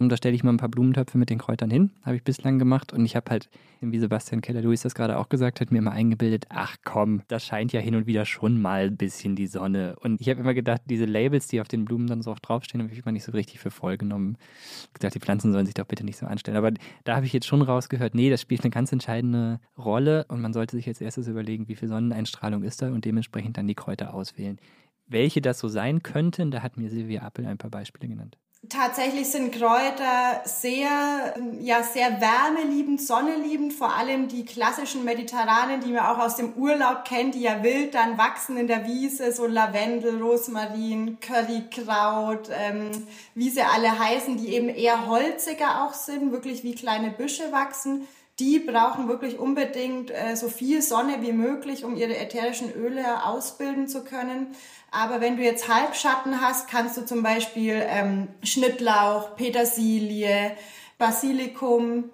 und 0.00 0.08
da 0.08 0.16
stelle 0.16 0.34
ich 0.34 0.42
mal 0.42 0.52
ein 0.52 0.56
paar 0.56 0.70
Blumentöpfe 0.70 1.18
mit 1.18 1.28
den 1.28 1.38
Kräutern 1.38 1.70
hin, 1.70 1.90
habe 2.02 2.16
ich 2.16 2.24
bislang 2.24 2.58
gemacht 2.58 2.92
und 2.92 3.04
ich 3.04 3.16
habe 3.16 3.30
halt, 3.30 3.50
wie 3.80 3.98
Sebastian 3.98 4.40
Keller-Lewis 4.40 4.80
das 4.80 4.94
gerade 4.94 5.18
auch 5.18 5.28
gesagt 5.28 5.60
hat, 5.60 5.70
mir 5.70 5.78
immer 5.78 5.92
eingebildet, 5.92 6.46
ach 6.48 6.76
komm, 6.84 7.22
da 7.28 7.38
scheint 7.38 7.72
ja 7.72 7.80
hin 7.80 7.94
und 7.94 8.06
wieder 8.06 8.24
schon 8.24 8.62
mal 8.62 8.86
ein 8.86 8.96
bisschen 8.96 9.36
die 9.36 9.46
Sonne. 9.46 9.96
Und 10.00 10.20
ich 10.20 10.28
habe 10.30 10.40
immer 10.40 10.54
gedacht, 10.54 10.80
diese 10.86 11.04
Labels, 11.04 11.48
die 11.48 11.60
auf 11.60 11.68
den 11.68 11.84
Blumen 11.84 12.06
dann 12.06 12.22
so 12.22 12.30
oft 12.30 12.48
draufstehen, 12.48 12.82
habe 12.82 12.92
ich 12.92 13.00
immer 13.00 13.12
nicht 13.12 13.24
so 13.24 13.32
richtig 13.32 13.60
für 13.60 13.70
voll 13.70 13.98
genommen. 13.98 14.38
Ich 14.86 14.94
gedacht, 14.94 15.14
die 15.14 15.20
Pflanzen 15.20 15.52
sollen 15.52 15.66
sich 15.66 15.74
doch 15.74 15.86
bitte 15.86 16.04
nicht 16.04 16.16
so 16.16 16.24
anstellen. 16.24 16.56
Aber 16.56 16.72
da 17.04 17.16
habe 17.16 17.26
ich 17.26 17.34
jetzt 17.34 17.46
schon 17.46 17.60
rausgehört, 17.60 18.14
nee, 18.14 18.30
das 18.30 18.40
spielt 18.40 18.64
eine 18.64 18.70
ganz 18.70 18.92
entscheidende 18.92 19.60
Rolle 19.76 20.24
und 20.28 20.40
man 20.40 20.54
sollte 20.54 20.76
sich 20.76 20.88
als 20.88 21.02
erstes 21.02 21.28
überlegen, 21.28 21.68
wie 21.68 21.76
viel 21.76 21.88
Sonneneinstrahlung 21.88 22.62
ist 22.62 22.80
da 22.80 22.88
und 22.88 23.04
dementsprechend 23.04 23.58
dann 23.58 23.68
die 23.68 23.74
Kräuter 23.74 24.14
auswählen. 24.14 24.58
Welche 25.06 25.42
das 25.42 25.58
so 25.58 25.68
sein 25.68 26.02
könnten, 26.02 26.50
da 26.50 26.62
hat 26.62 26.76
mir 26.78 26.88
Silvia 26.88 27.22
Appel 27.22 27.44
ein 27.44 27.58
paar 27.58 27.70
Beispiele 27.70 28.08
genannt. 28.08 28.38
Tatsächlich 28.68 29.30
sind 29.30 29.52
Kräuter 29.52 30.42
sehr, 30.44 31.34
ja, 31.60 31.82
sehr 31.82 32.20
wärmeliebend, 32.20 33.00
sonneliebend, 33.00 33.72
vor 33.72 33.96
allem 33.96 34.28
die 34.28 34.44
klassischen 34.44 35.02
Mediterranen, 35.02 35.80
die 35.80 35.92
man 35.92 36.04
auch 36.04 36.18
aus 36.18 36.36
dem 36.36 36.52
Urlaub 36.52 37.06
kennt, 37.06 37.34
die 37.34 37.40
ja 37.40 37.62
wild 37.62 37.94
dann 37.94 38.18
wachsen 38.18 38.58
in 38.58 38.66
der 38.66 38.86
Wiese, 38.86 39.32
so 39.32 39.46
Lavendel, 39.46 40.22
Rosmarin, 40.22 41.18
Currykraut, 41.20 42.50
ähm, 42.52 42.90
wie 43.34 43.48
sie 43.48 43.62
alle 43.62 43.98
heißen, 43.98 44.36
die 44.36 44.52
eben 44.52 44.68
eher 44.68 45.06
holziger 45.06 45.82
auch 45.84 45.94
sind, 45.94 46.30
wirklich 46.30 46.62
wie 46.62 46.74
kleine 46.74 47.10
Büsche 47.10 47.50
wachsen. 47.52 48.06
Die 48.40 48.58
brauchen 48.58 49.06
wirklich 49.06 49.38
unbedingt 49.38 50.10
äh, 50.10 50.34
so 50.34 50.48
viel 50.48 50.80
Sonne 50.80 51.18
wie 51.20 51.32
möglich, 51.32 51.84
um 51.84 51.94
ihre 51.94 52.16
ätherischen 52.16 52.72
Öle 52.72 53.26
ausbilden 53.26 53.86
zu 53.86 54.02
können. 54.02 54.48
Aber 54.90 55.20
wenn 55.20 55.36
du 55.36 55.42
jetzt 55.42 55.68
Halbschatten 55.68 56.40
hast, 56.40 56.68
kannst 56.68 56.96
du 56.96 57.04
zum 57.04 57.22
Beispiel 57.22 57.82
ähm, 57.86 58.28
Schnittlauch, 58.42 59.36
Petersilie, 59.36 60.56
Basilikum. 60.96 62.10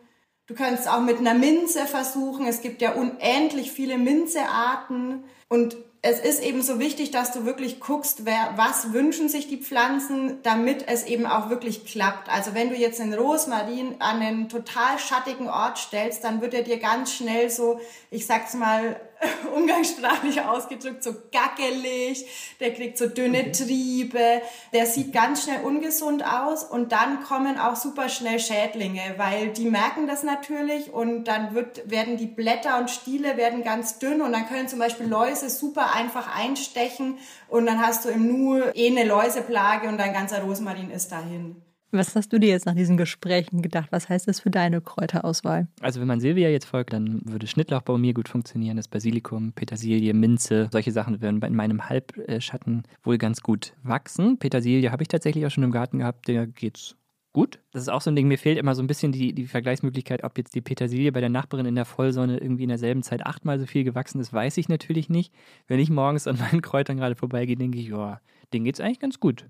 Du 0.46 0.54
kannst 0.54 0.88
auch 0.88 1.00
mit 1.00 1.18
einer 1.18 1.34
Minze 1.34 1.86
versuchen. 1.86 2.46
Es 2.46 2.60
gibt 2.60 2.82
ja 2.82 2.92
unendlich 2.92 3.70
viele 3.70 3.96
Minzearten. 3.96 5.22
Und 5.48 5.76
es 6.02 6.20
ist 6.20 6.42
eben 6.42 6.62
so 6.62 6.78
wichtig, 6.78 7.10
dass 7.10 7.32
du 7.32 7.44
wirklich 7.44 7.80
guckst, 7.80 8.24
wer, 8.24 8.52
was 8.56 8.92
wünschen 8.92 9.28
sich 9.28 9.48
die 9.48 9.56
Pflanzen, 9.56 10.40
damit 10.42 10.86
es 10.88 11.04
eben 11.04 11.26
auch 11.26 11.50
wirklich 11.50 11.84
klappt. 11.84 12.28
Also 12.28 12.54
wenn 12.54 12.68
du 12.68 12.76
jetzt 12.76 13.00
einen 13.00 13.14
Rosmarin 13.14 13.96
an 13.98 14.20
einen 14.20 14.48
total 14.48 14.98
schattigen 14.98 15.48
Ort 15.48 15.78
stellst, 15.78 16.22
dann 16.22 16.40
wird 16.40 16.54
er 16.54 16.62
dir 16.62 16.78
ganz 16.78 17.12
schnell 17.12 17.50
so, 17.50 17.80
ich 18.10 18.26
sag's 18.26 18.54
mal 18.54 19.00
umgangssprachlich 19.54 20.42
ausgedrückt, 20.42 21.02
so 21.02 21.14
gackelig, 21.32 22.26
der 22.60 22.74
kriegt 22.74 22.98
so 22.98 23.06
dünne 23.06 23.52
Triebe, 23.52 24.42
der 24.72 24.86
sieht 24.86 25.12
ganz 25.12 25.44
schnell 25.44 25.64
ungesund 25.64 26.24
aus 26.24 26.64
und 26.64 26.92
dann 26.92 27.22
kommen 27.22 27.58
auch 27.58 27.76
super 27.76 28.08
schnell 28.08 28.38
Schädlinge, 28.38 29.14
weil 29.16 29.48
die 29.48 29.66
merken 29.66 30.06
das 30.06 30.22
natürlich 30.22 30.92
und 30.92 31.24
dann 31.24 31.54
wird, 31.54 31.90
werden 31.90 32.16
die 32.16 32.26
Blätter 32.26 32.78
und 32.78 32.90
Stiele 32.90 33.36
werden 33.36 33.64
ganz 33.64 33.98
dünn 33.98 34.20
und 34.20 34.32
dann 34.32 34.46
können 34.48 34.68
zum 34.68 34.78
Beispiel 34.78 35.06
Läuse 35.06 35.50
super 35.50 35.94
einfach 35.94 36.34
einstechen 36.36 37.18
und 37.48 37.66
dann 37.66 37.84
hast 37.84 38.04
du 38.04 38.10
im 38.10 38.26
Nu 38.26 38.60
eh 38.74 38.90
eine 38.90 39.04
Läuseplage 39.04 39.88
und 39.88 39.98
dein 39.98 40.12
ganzer 40.12 40.42
Rosmarin 40.42 40.90
ist 40.90 41.12
dahin. 41.12 41.62
Was 41.96 42.14
hast 42.14 42.32
du 42.32 42.38
dir 42.38 42.50
jetzt 42.50 42.66
nach 42.66 42.74
diesen 42.74 42.98
Gesprächen 42.98 43.62
gedacht? 43.62 43.88
Was 43.90 44.08
heißt 44.08 44.28
das 44.28 44.40
für 44.40 44.50
deine 44.50 44.82
Kräuterauswahl? 44.82 45.66
Also 45.80 46.00
wenn 46.00 46.06
man 46.06 46.20
Silvia 46.20 46.50
jetzt 46.50 46.66
folgt, 46.66 46.92
dann 46.92 47.22
würde 47.24 47.46
Schnittlauch 47.46 47.82
bei 47.82 47.96
mir 47.96 48.12
gut 48.12 48.28
funktionieren, 48.28 48.76
das 48.76 48.88
Basilikum, 48.88 49.52
Petersilie, 49.52 50.12
Minze, 50.12 50.68
solche 50.70 50.92
Sachen 50.92 51.22
würden 51.22 51.42
in 51.42 51.56
meinem 51.56 51.88
Halbschatten 51.88 52.82
wohl 53.02 53.16
ganz 53.16 53.40
gut 53.40 53.72
wachsen. 53.82 54.38
Petersilie 54.38 54.92
habe 54.92 55.02
ich 55.02 55.08
tatsächlich 55.08 55.46
auch 55.46 55.50
schon 55.50 55.64
im 55.64 55.72
Garten 55.72 55.98
gehabt, 55.98 56.28
der 56.28 56.46
geht's 56.46 56.96
gut. 57.32 57.60
Das 57.70 57.82
ist 57.82 57.88
auch 57.88 58.00
so 58.00 58.10
ein 58.10 58.16
Ding, 58.16 58.28
mir 58.28 58.38
fehlt 58.38 58.58
immer 58.58 58.74
so 58.74 58.82
ein 58.82 58.86
bisschen 58.86 59.12
die, 59.12 59.34
die 59.34 59.46
Vergleichsmöglichkeit, 59.46 60.24
ob 60.24 60.36
jetzt 60.38 60.54
die 60.54 60.62
Petersilie 60.62 61.12
bei 61.12 61.20
der 61.20 61.28
Nachbarin 61.28 61.66
in 61.66 61.74
der 61.74 61.84
Vollsonne 61.84 62.38
irgendwie 62.38 62.62
in 62.62 62.70
derselben 62.70 63.02
Zeit 63.02 63.24
achtmal 63.24 63.58
so 63.58 63.66
viel 63.66 63.84
gewachsen 63.84 64.20
ist, 64.20 64.32
weiß 64.32 64.56
ich 64.58 64.68
natürlich 64.68 65.08
nicht. 65.08 65.34
Wenn 65.66 65.78
ich 65.78 65.90
morgens 65.90 66.26
an 66.26 66.38
meinen 66.38 66.62
Kräutern 66.62 66.96
gerade 66.96 67.14
vorbeigehe, 67.14 67.56
denke 67.56 67.78
ich, 67.78 67.88
ja, 67.88 68.20
denen 68.52 68.64
geht's 68.64 68.80
eigentlich 68.80 69.00
ganz 69.00 69.20
gut. 69.20 69.46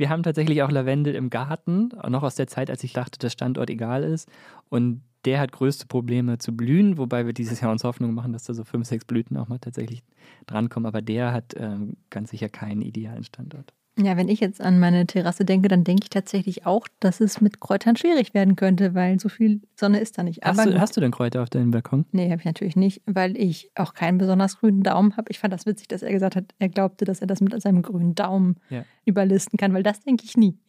Wir 0.00 0.08
haben 0.08 0.22
tatsächlich 0.22 0.62
auch 0.62 0.70
Lavendel 0.70 1.14
im 1.14 1.28
Garten, 1.28 1.90
noch 2.08 2.22
aus 2.22 2.34
der 2.34 2.46
Zeit, 2.46 2.70
als 2.70 2.82
ich 2.82 2.94
dachte, 2.94 3.18
dass 3.18 3.34
Standort 3.34 3.68
egal 3.68 4.02
ist. 4.02 4.30
Und 4.70 5.02
der 5.26 5.40
hat 5.40 5.52
größte 5.52 5.84
Probleme 5.84 6.38
zu 6.38 6.56
blühen, 6.56 6.96
wobei 6.96 7.26
wir 7.26 7.34
dieses 7.34 7.60
Jahr 7.60 7.70
uns 7.70 7.84
Hoffnung 7.84 8.14
machen, 8.14 8.32
dass 8.32 8.44
da 8.44 8.54
so 8.54 8.64
fünf, 8.64 8.86
sechs 8.86 9.04
Blüten 9.04 9.36
auch 9.36 9.48
mal 9.48 9.58
tatsächlich 9.58 10.02
drankommen. 10.46 10.86
Aber 10.86 11.02
der 11.02 11.34
hat 11.34 11.52
ähm, 11.54 11.98
ganz 12.08 12.30
sicher 12.30 12.48
keinen 12.48 12.80
idealen 12.80 13.24
Standort. 13.24 13.74
Ja, 14.02 14.16
wenn 14.16 14.28
ich 14.28 14.40
jetzt 14.40 14.60
an 14.60 14.78
meine 14.78 15.06
Terrasse 15.06 15.44
denke, 15.44 15.68
dann 15.68 15.84
denke 15.84 16.04
ich 16.04 16.10
tatsächlich 16.10 16.64
auch, 16.66 16.88
dass 17.00 17.20
es 17.20 17.40
mit 17.40 17.60
Kräutern 17.60 17.96
schwierig 17.96 18.32
werden 18.32 18.56
könnte, 18.56 18.94
weil 18.94 19.20
so 19.20 19.28
viel 19.28 19.60
Sonne 19.76 20.00
ist 20.00 20.16
da 20.16 20.22
nicht. 20.22 20.42
Hast, 20.42 20.64
du, 20.64 20.80
hast 20.80 20.96
du 20.96 21.00
denn 21.00 21.10
Kräuter 21.10 21.42
auf 21.42 21.50
deinem 21.50 21.70
Balkon? 21.70 22.06
Nee, 22.12 22.30
habe 22.30 22.40
ich 22.40 22.46
natürlich 22.46 22.76
nicht, 22.76 23.02
weil 23.06 23.36
ich 23.36 23.70
auch 23.74 23.92
keinen 23.94 24.18
besonders 24.18 24.58
grünen 24.58 24.82
Daumen 24.82 25.16
habe. 25.16 25.26
Ich 25.30 25.38
fand 25.38 25.52
das 25.52 25.66
witzig, 25.66 25.88
dass 25.88 26.02
er 26.02 26.12
gesagt 26.12 26.36
hat, 26.36 26.44
er 26.58 26.68
glaubte, 26.68 27.04
dass 27.04 27.20
er 27.20 27.26
das 27.26 27.40
mit 27.40 27.60
seinem 27.60 27.82
grünen 27.82 28.14
Daumen 28.14 28.56
Ja. 28.70 28.84
überlisten 29.04 29.58
kann, 29.58 29.74
weil 29.74 29.82
das 29.82 30.00
denke 30.00 30.24
ich 30.24 30.36
nie. 30.36 30.56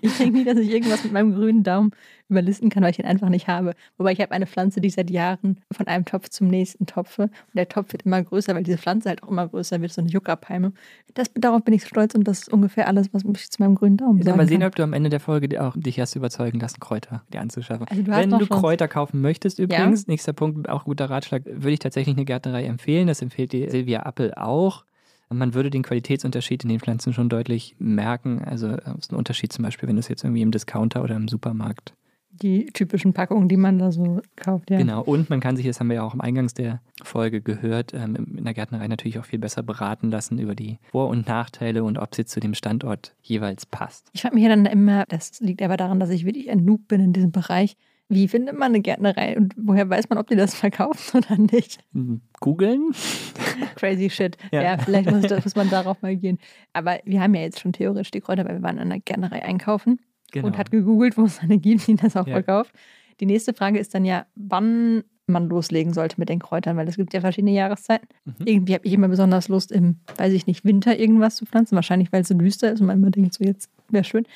ich 0.00 0.16
denke 0.18 0.38
nie, 0.38 0.44
dass 0.44 0.58
ich 0.58 0.70
irgendwas 0.70 1.04
mit 1.04 1.12
meinem 1.12 1.34
grünen 1.34 1.62
Daumen 1.62 1.92
überlisten 2.28 2.70
kann, 2.70 2.82
weil 2.82 2.90
ich 2.92 2.98
ihn 2.98 3.04
einfach 3.06 3.28
nicht 3.28 3.48
habe. 3.48 3.74
Wobei 3.98 4.12
ich 4.12 4.20
habe 4.20 4.32
eine 4.32 4.46
Pflanze, 4.46 4.80
die 4.80 4.88
ich 4.88 4.94
seit 4.94 5.10
Jahren 5.10 5.60
von 5.72 5.86
einem 5.88 6.04
Topf 6.04 6.28
zum 6.28 6.48
nächsten 6.48 6.86
topfe. 6.86 7.22
Und 7.24 7.54
der 7.56 7.68
Topf 7.68 7.92
wird 7.92 8.02
immer 8.02 8.22
größer, 8.22 8.54
weil 8.54 8.62
diese 8.62 8.78
Pflanze 8.78 9.08
halt 9.08 9.22
auch 9.22 9.28
immer 9.28 9.48
größer 9.48 9.80
wird, 9.80 9.92
so 9.92 10.00
eine 10.00 10.10
Juckerpalme. 10.10 10.72
Das, 11.14 11.30
darauf 11.34 11.64
bin 11.64 11.74
ich 11.74 11.84
stolz 11.84 12.14
und 12.14 12.24
das 12.24 12.42
ist 12.42 12.52
ungefähr 12.52 12.86
alles, 12.86 13.12
was 13.12 13.24
ich 13.24 13.50
zu 13.50 13.62
meinem 13.62 13.74
grünen 13.74 13.96
Daumen 13.96 14.22
sagen 14.22 14.36
mal 14.36 14.46
sehen, 14.46 14.60
kann. 14.60 14.68
ob 14.68 14.74
du 14.76 14.82
am 14.82 14.92
Ende 14.92 15.10
der 15.10 15.20
Folge 15.20 15.60
auch 15.62 15.74
dich 15.76 15.98
hast 15.98 16.14
überzeugen 16.14 16.60
lassen, 16.60 16.78
Kräuter 16.80 17.22
dir 17.32 17.40
anzuschaffen. 17.40 17.86
Also 17.88 18.02
du 18.02 18.10
Wenn 18.10 18.30
du 18.30 18.38
Chance. 18.38 18.60
Kräuter 18.60 18.88
kaufen 18.88 19.20
möchtest, 19.20 19.58
übrigens, 19.58 20.06
nächster 20.06 20.32
Punkt, 20.32 20.68
auch 20.68 20.84
guter 20.84 21.10
Ratschlag, 21.10 21.42
würde 21.46 21.72
ich 21.72 21.78
tatsächlich 21.80 22.16
eine 22.16 22.24
Gärtnerei 22.24 22.64
empfehlen. 22.64 23.06
Das 23.06 23.22
empfiehlt 23.22 23.52
die 23.52 23.68
Silvia 23.68 24.00
Appel 24.00 24.34
auch. 24.34 24.84
Man 25.32 25.54
würde 25.54 25.70
den 25.70 25.82
Qualitätsunterschied 25.82 26.64
in 26.64 26.70
den 26.70 26.80
Pflanzen 26.80 27.12
schon 27.12 27.28
deutlich 27.28 27.76
merken. 27.78 28.42
Also 28.44 28.68
es 28.68 29.04
ist 29.04 29.12
ein 29.12 29.16
Unterschied 29.16 29.52
zum 29.52 29.64
Beispiel, 29.64 29.88
wenn 29.88 29.96
du 29.96 30.00
es 30.00 30.08
jetzt 30.08 30.24
irgendwie 30.24 30.42
im 30.42 30.50
Discounter 30.50 31.02
oder 31.04 31.14
im 31.14 31.28
Supermarkt 31.28 31.94
Die 32.42 32.66
typischen 32.66 33.12
Packungen, 33.12 33.48
die 33.48 33.56
man 33.56 33.78
da 33.78 33.92
so 33.92 34.20
kauft, 34.36 34.70
ja. 34.70 34.78
Genau, 34.78 35.02
und 35.02 35.28
man 35.28 35.40
kann 35.40 35.56
sich, 35.56 35.66
das 35.66 35.78
haben 35.80 35.88
wir 35.88 35.96
ja 35.96 36.02
auch 36.02 36.14
am 36.14 36.20
Eingangs 36.20 36.54
der 36.54 36.80
Folge 37.02 37.40
gehört, 37.40 37.92
ähm, 37.94 38.34
in 38.36 38.44
der 38.44 38.54
Gärtnerei 38.54 38.88
natürlich 38.88 39.18
auch 39.18 39.24
viel 39.24 39.38
besser 39.38 39.62
beraten 39.62 40.10
lassen 40.10 40.38
über 40.38 40.54
die 40.54 40.78
Vor- 40.90 41.08
und 41.08 41.28
Nachteile 41.28 41.84
und 41.84 41.98
ob 41.98 42.14
sie 42.14 42.24
zu 42.24 42.40
dem 42.40 42.54
Standort 42.54 43.14
jeweils 43.22 43.66
passt. 43.66 44.08
Ich 44.12 44.22
frage 44.22 44.34
mich 44.34 44.44
ja 44.44 44.50
dann 44.50 44.66
immer, 44.66 45.04
das 45.08 45.40
liegt 45.40 45.62
aber 45.62 45.76
daran, 45.76 46.00
dass 46.00 46.10
ich 46.10 46.24
wirklich 46.24 46.50
ein 46.50 46.64
Noob 46.64 46.88
bin 46.88 47.00
in 47.00 47.12
diesem 47.12 47.32
Bereich. 47.32 47.76
Wie 48.08 48.26
findet 48.26 48.58
man 48.58 48.72
eine 48.72 48.80
Gärtnerei 48.80 49.36
und 49.36 49.54
woher 49.56 49.88
weiß 49.88 50.08
man, 50.08 50.18
ob 50.18 50.26
die 50.26 50.34
das 50.34 50.54
verkaufen 50.54 51.18
oder 51.24 51.40
nicht? 51.40 51.78
Hm, 51.92 52.22
Googeln? 52.40 52.90
Crazy 53.76 54.10
shit. 54.10 54.36
Ja. 54.50 54.62
Ja, 54.62 54.78
vielleicht 54.78 55.10
muss, 55.10 55.22
das, 55.28 55.44
muss 55.44 55.54
man 55.54 55.70
darauf 55.70 56.02
mal 56.02 56.16
gehen. 56.16 56.38
Aber 56.72 56.98
wir 57.04 57.20
haben 57.20 57.34
ja 57.34 57.42
jetzt 57.42 57.60
schon 57.60 57.72
theoretisch 57.72 58.10
die 58.10 58.20
Kräuter, 58.20 58.44
weil 58.44 58.56
wir 58.56 58.62
waren 58.62 58.78
in 58.78 58.90
einer 58.90 58.98
Gärtnerei 58.98 59.44
einkaufen 59.44 60.00
Genau. 60.32 60.46
und 60.46 60.58
hat 60.58 60.70
gegoogelt, 60.70 61.16
wo 61.18 61.24
es 61.24 61.40
eine 61.40 61.58
gibt, 61.58 61.86
die 61.86 61.96
das 61.96 62.16
auch 62.16 62.26
Ja. 62.26 62.34
verkauft. 62.34 62.74
Die 63.20 63.26
nächste 63.26 63.52
Frage 63.54 63.78
ist 63.78 63.94
dann 63.94 64.04
ja, 64.04 64.26
wann 64.34 65.04
man 65.26 65.48
loslegen 65.48 65.92
sollte 65.92 66.16
mit 66.18 66.28
den 66.28 66.40
Kräutern, 66.40 66.76
weil 66.76 66.88
es 66.88 66.96
gibt 66.96 67.14
ja 67.14 67.20
verschiedene 67.20 67.52
Jahreszeiten. 67.52 68.08
Mhm. 68.24 68.34
Irgendwie 68.46 68.74
habe 68.74 68.84
ich 68.86 68.92
immer 68.92 69.08
besonders 69.08 69.48
Lust, 69.48 69.70
im, 69.70 70.00
weiß 70.16 70.32
ich 70.32 70.46
nicht, 70.46 70.64
Winter 70.64 70.98
irgendwas 70.98 71.36
zu 71.36 71.46
pflanzen. 71.46 71.76
Wahrscheinlich, 71.76 72.12
weil 72.12 72.22
es 72.22 72.28
so 72.28 72.34
düster 72.34 72.72
ist 72.72 72.80
und 72.80 72.86
man 72.88 72.98
immer 72.98 73.10
denkt, 73.10 73.34
so 73.34 73.44
jetzt 73.44 73.70
wäre 73.90 74.02
schön. 74.04 74.26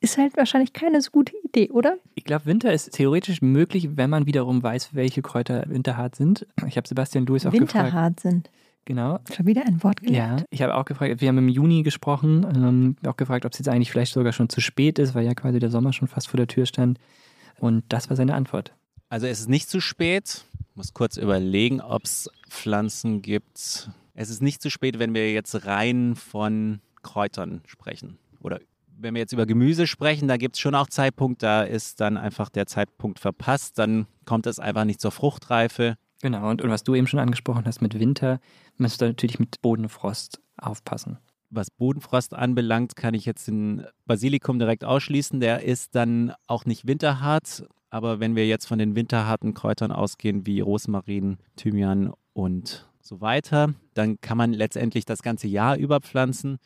Ist 0.00 0.18
halt 0.18 0.36
wahrscheinlich 0.36 0.72
keine 0.72 1.00
so 1.00 1.10
gute 1.10 1.32
Idee, 1.42 1.70
oder? 1.70 1.96
Ich 2.14 2.24
glaube, 2.24 2.46
Winter 2.46 2.72
ist 2.72 2.92
theoretisch 2.92 3.40
möglich, 3.42 3.96
wenn 3.96 4.10
man 4.10 4.26
wiederum 4.26 4.62
weiß, 4.62 4.94
welche 4.94 5.22
Kräuter 5.22 5.64
winterhart 5.68 6.14
sind. 6.14 6.46
Ich 6.68 6.76
habe 6.76 6.86
Sebastian 6.86 7.26
Lewis 7.26 7.46
auch 7.46 7.50
gefragt. 7.50 7.74
Winterhart 7.74 8.20
sind. 8.20 8.50
Genau. 8.86 9.18
Schon 9.34 9.46
wieder 9.46 9.66
ein 9.66 9.82
Wort 9.82 10.00
gelernt. 10.00 10.40
Ja, 10.40 10.46
ich 10.48 10.62
habe 10.62 10.74
auch 10.76 10.84
gefragt, 10.84 11.20
wir 11.20 11.28
haben 11.28 11.38
im 11.38 11.48
Juni 11.48 11.82
gesprochen, 11.82 12.46
ähm, 12.54 12.96
auch 13.04 13.16
gefragt, 13.16 13.44
ob 13.44 13.52
es 13.52 13.58
jetzt 13.58 13.68
eigentlich 13.68 13.90
vielleicht 13.90 14.12
sogar 14.12 14.32
schon 14.32 14.48
zu 14.48 14.60
spät 14.60 14.98
ist, 15.00 15.14
weil 15.14 15.26
ja 15.26 15.34
quasi 15.34 15.58
der 15.58 15.70
Sommer 15.70 15.92
schon 15.92 16.06
fast 16.08 16.28
vor 16.28 16.38
der 16.38 16.46
Tür 16.46 16.66
stand. 16.66 16.98
Und 17.58 17.84
das 17.88 18.08
war 18.08 18.16
seine 18.16 18.34
Antwort. 18.34 18.72
Also 19.08 19.26
es 19.26 19.40
ist 19.40 19.48
nicht 19.48 19.68
zu 19.68 19.80
spät. 19.80 20.44
Ich 20.70 20.76
muss 20.76 20.94
kurz 20.94 21.16
überlegen, 21.16 21.80
ob 21.80 22.04
es 22.04 22.30
Pflanzen 22.48 23.22
gibt. 23.22 23.90
Es 24.14 24.30
ist 24.30 24.40
nicht 24.40 24.62
zu 24.62 24.70
spät, 24.70 25.00
wenn 25.00 25.14
wir 25.14 25.32
jetzt 25.32 25.66
rein 25.66 26.14
von 26.14 26.80
Kräutern 27.02 27.62
sprechen. 27.66 28.18
Oder 28.40 28.60
wenn 28.98 29.14
wir 29.14 29.20
jetzt 29.20 29.32
über 29.32 29.46
Gemüse 29.46 29.88
sprechen, 29.88 30.28
da 30.28 30.36
gibt 30.36 30.54
es 30.54 30.60
schon 30.60 30.76
auch 30.76 30.88
Zeitpunkt, 30.88 31.42
da 31.42 31.62
ist 31.62 32.00
dann 32.00 32.16
einfach 32.16 32.50
der 32.50 32.66
Zeitpunkt 32.66 33.18
verpasst. 33.18 33.78
Dann 33.78 34.06
kommt 34.24 34.46
es 34.46 34.60
einfach 34.60 34.84
nicht 34.84 35.00
zur 35.00 35.10
Fruchtreife. 35.10 35.96
Genau, 36.22 36.48
und, 36.48 36.62
und 36.62 36.70
was 36.70 36.82
du 36.82 36.94
eben 36.94 37.06
schon 37.06 37.20
angesprochen 37.20 37.64
hast 37.66 37.82
mit 37.82 37.98
Winter, 37.98 38.40
musst 38.78 39.00
du 39.00 39.06
natürlich 39.06 39.38
mit 39.38 39.60
Bodenfrost 39.60 40.40
aufpassen. 40.56 41.18
Was 41.50 41.70
Bodenfrost 41.70 42.34
anbelangt, 42.34 42.96
kann 42.96 43.14
ich 43.14 43.24
jetzt 43.24 43.46
den 43.46 43.86
Basilikum 44.06 44.58
direkt 44.58 44.84
ausschließen. 44.84 45.40
Der 45.40 45.62
ist 45.62 45.94
dann 45.94 46.32
auch 46.46 46.64
nicht 46.64 46.86
winterhart. 46.86 47.66
Aber 47.90 48.18
wenn 48.18 48.34
wir 48.34 48.46
jetzt 48.46 48.66
von 48.66 48.78
den 48.78 48.96
winterharten 48.96 49.54
Kräutern 49.54 49.92
ausgehen, 49.92 50.44
wie 50.46 50.60
Rosmarin, 50.60 51.38
Thymian 51.54 52.12
und 52.32 52.88
so 53.00 53.20
weiter, 53.20 53.74
dann 53.94 54.20
kann 54.20 54.36
man 54.36 54.52
letztendlich 54.52 55.04
das 55.04 55.22
ganze 55.22 55.46
Jahr 55.46 55.76
über 55.76 56.00
pflanzen. 56.00 56.58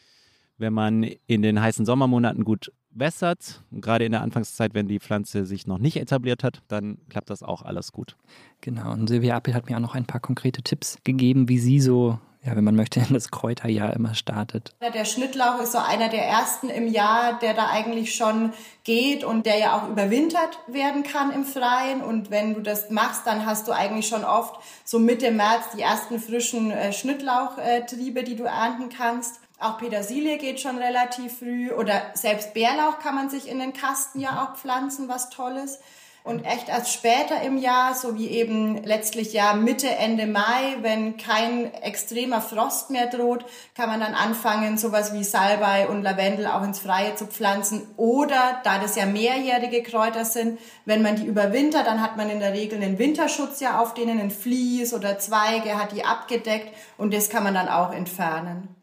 Wenn 0.57 0.73
man 0.73 1.02
in 1.26 1.42
den 1.42 1.61
heißen 1.61 1.85
Sommermonaten 1.85 2.45
gut 2.45 2.73
wässert, 2.92 3.62
gerade 3.73 4.04
in 4.04 4.12
der 4.12 4.23
Anfangszeit, 4.23 4.75
wenn 4.75 4.88
die 4.88 5.00
Pflanze 5.00 5.47
sich 5.47 5.66
noch 5.66 5.78
nicht 5.78 5.97
etabliert 5.97 6.44
hat, 6.44 6.62
dann 6.68 6.99
klappt 7.09 7.30
das 7.30 7.42
auch 7.42 7.62
alles 7.62 7.92
gut. 7.92 8.16
Genau, 8.61 8.92
und 8.92 9.09
Silvia 9.09 9.37
Appel 9.37 9.54
hat 9.54 9.68
mir 9.68 9.76
auch 9.76 9.80
noch 9.80 9.94
ein 9.94 10.06
paar 10.06 10.20
konkrete 10.20 10.62
Tipps 10.62 10.99
gegeben, 11.04 11.49
wie 11.49 11.59
sie 11.59 11.80
so, 11.80 12.18
ja, 12.44 12.56
wenn 12.56 12.64
man 12.64 12.75
möchte, 12.75 13.00
in 13.00 13.06
das 13.14 13.30
Kräuterjahr 13.30 13.94
immer 13.94 14.14
startet. 14.14 14.75
Der 14.94 15.04
Schnittlauch 15.04 15.61
ist 15.62 15.73
so 15.73 15.78
einer 15.78 16.09
der 16.09 16.26
ersten 16.26 16.68
im 16.68 16.88
Jahr, 16.88 17.38
der 17.38 17.54
da 17.54 17.70
eigentlich 17.70 18.14
schon 18.14 18.52
geht 18.85 19.25
und 19.25 19.47
der 19.47 19.59
ja 19.59 19.78
auch 19.78 19.88
überwintert 19.88 20.59
werden 20.66 21.02
kann 21.04 21.32
im 21.32 21.44
Freien. 21.44 22.02
Und 22.02 22.30
wenn 22.30 22.54
du 22.54 22.61
das 22.61 22.90
machst, 22.90 23.26
dann 23.26 23.47
hast 23.47 23.68
du 23.68 23.73
eigentlich 23.73 24.09
schon 24.09 24.25
oft 24.25 24.61
so 24.85 24.99
Mitte 24.99 25.30
März 25.30 25.70
die 25.76 25.82
ersten 25.82 26.18
frischen 26.18 26.70
äh, 26.70 26.92
Schnittlauchtriebe, 26.92 28.25
die 28.25 28.37
du 28.37 28.44
ernten 28.44 28.88
kannst. 28.88 29.40
Auch 29.61 29.76
Petersilie 29.76 30.38
geht 30.38 30.59
schon 30.59 30.79
relativ 30.79 31.40
früh 31.40 31.71
oder 31.71 32.00
selbst 32.14 32.55
Bärlauch 32.55 32.99
kann 32.99 33.14
man 33.14 33.29
sich 33.29 33.47
in 33.47 33.59
den 33.59 33.75
Kasten 33.75 34.19
ja 34.19 34.43
auch 34.43 34.59
pflanzen, 34.59 35.07
was 35.07 35.29
Tolles. 35.29 35.79
Und 36.23 36.45
echt 36.45 36.71
erst 36.71 36.93
später 36.93 37.43
im 37.43 37.59
Jahr, 37.59 37.95
so 37.95 38.17
wie 38.17 38.29
eben 38.29 38.83
letztlich 38.85 39.35
ja 39.35 39.52
Mitte, 39.52 39.88
Ende 39.88 40.26
Mai, 40.26 40.76
wenn 40.81 41.19
kein 41.19 41.75
extremer 41.75 42.40
Frost 42.40 42.88
mehr 42.88 43.07
droht, 43.07 43.45
kann 43.75 43.90
man 43.90 44.00
dann 44.00 44.14
anfangen, 44.14 44.79
sowas 44.79 45.12
wie 45.12 45.25
Salbei 45.25 45.88
und 45.88 46.02
Lavendel 46.02 46.47
auch 46.47 46.62
ins 46.62 46.79
Freie 46.79 47.14
zu 47.14 47.26
pflanzen. 47.26 47.87
Oder, 47.99 48.61
da 48.64 48.79
das 48.79 48.97
ja 48.97 49.05
mehrjährige 49.05 49.83
Kräuter 49.83 50.25
sind, 50.25 50.59
wenn 50.87 51.02
man 51.02 51.17
die 51.17 51.26
überwintert, 51.26 51.87
dann 51.87 52.02
hat 52.02 52.17
man 52.17 52.31
in 52.31 52.40
der 52.40 52.55
Regel 52.55 52.83
einen 52.83 52.99
Winterschutz 52.99 53.61
ja 53.61 53.79
auf 53.79 53.93
denen, 53.93 54.21
ein 54.21 54.31
Vlies 54.31 54.95
oder 54.95 55.19
Zweige, 55.19 55.79
hat 55.79 55.93
die 55.93 56.05
abgedeckt 56.05 56.75
und 56.97 57.12
das 57.12 57.29
kann 57.29 57.45
man 57.45 57.55
dann 57.55 57.69
auch 57.69 57.93
entfernen. 57.93 58.79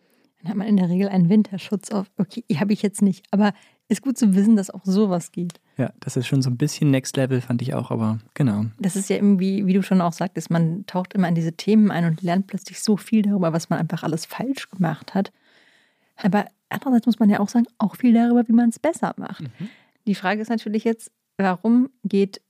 Dann 0.48 0.52
hat 0.52 0.58
man 0.60 0.68
in 0.68 0.78
der 0.78 0.88
Regel 0.88 1.10
einen 1.10 1.28
Winterschutz 1.28 1.92
auf. 1.92 2.10
Okay, 2.18 2.44
habe 2.56 2.72
ich 2.72 2.82
jetzt 2.82 3.02
nicht. 3.02 3.26
Aber 3.32 3.54
ist 3.90 4.02
gut 4.02 4.18
zu 4.18 4.34
wissen, 4.34 4.56
dass 4.56 4.70
auch 4.70 4.86
sowas 4.86 5.34
geht. 5.34 5.60
Ja, 5.78 5.92
das 6.00 6.16
ist 6.16 6.26
schon 6.26 6.42
so 6.42 6.50
ein 6.50 6.56
bisschen 6.56 6.90
Next 6.90 7.18
Level, 7.18 7.42
fand 7.42 7.62
ich 7.62 7.74
auch, 7.74 7.92
aber 7.92 8.20
genau. 8.34 8.66
Das 8.80 8.96
ist 8.96 9.10
ja 9.10 9.18
irgendwie, 9.18 9.66
wie 9.66 9.74
du 9.74 9.84
schon 9.84 10.00
auch 10.00 10.14
sagtest, 10.14 10.50
man 10.50 10.86
taucht 10.86 11.14
immer 11.14 11.28
in 11.28 11.36
diese 11.36 11.52
Themen 11.52 11.92
ein 11.92 12.06
und 12.06 12.22
lernt 12.22 12.48
plötzlich 12.48 12.80
so 12.80 12.96
viel 12.96 13.24
darüber, 13.24 13.52
was 13.52 13.70
man 13.70 13.78
einfach 13.80 14.04
alles 14.04 14.26
falsch 14.26 14.70
gemacht 14.70 15.14
hat. 15.14 15.34
Aber 16.16 16.46
andererseits 16.70 17.06
muss 17.06 17.20
man 17.20 17.30
ja 17.30 17.42
auch 17.42 17.50
sagen, 17.50 17.68
auch 17.78 17.98
viel 17.98 18.14
darüber, 18.14 18.48
wie 18.48 18.54
man 18.54 18.70
es 18.70 18.80
besser 18.80 19.14
macht. 19.18 19.44
Die 20.06 20.16
Frage 20.16 20.42
ist 20.42 20.50
natürlich 20.50 20.86
jetzt, 20.86 21.12
warum 21.38 21.90
geht 22.06 22.42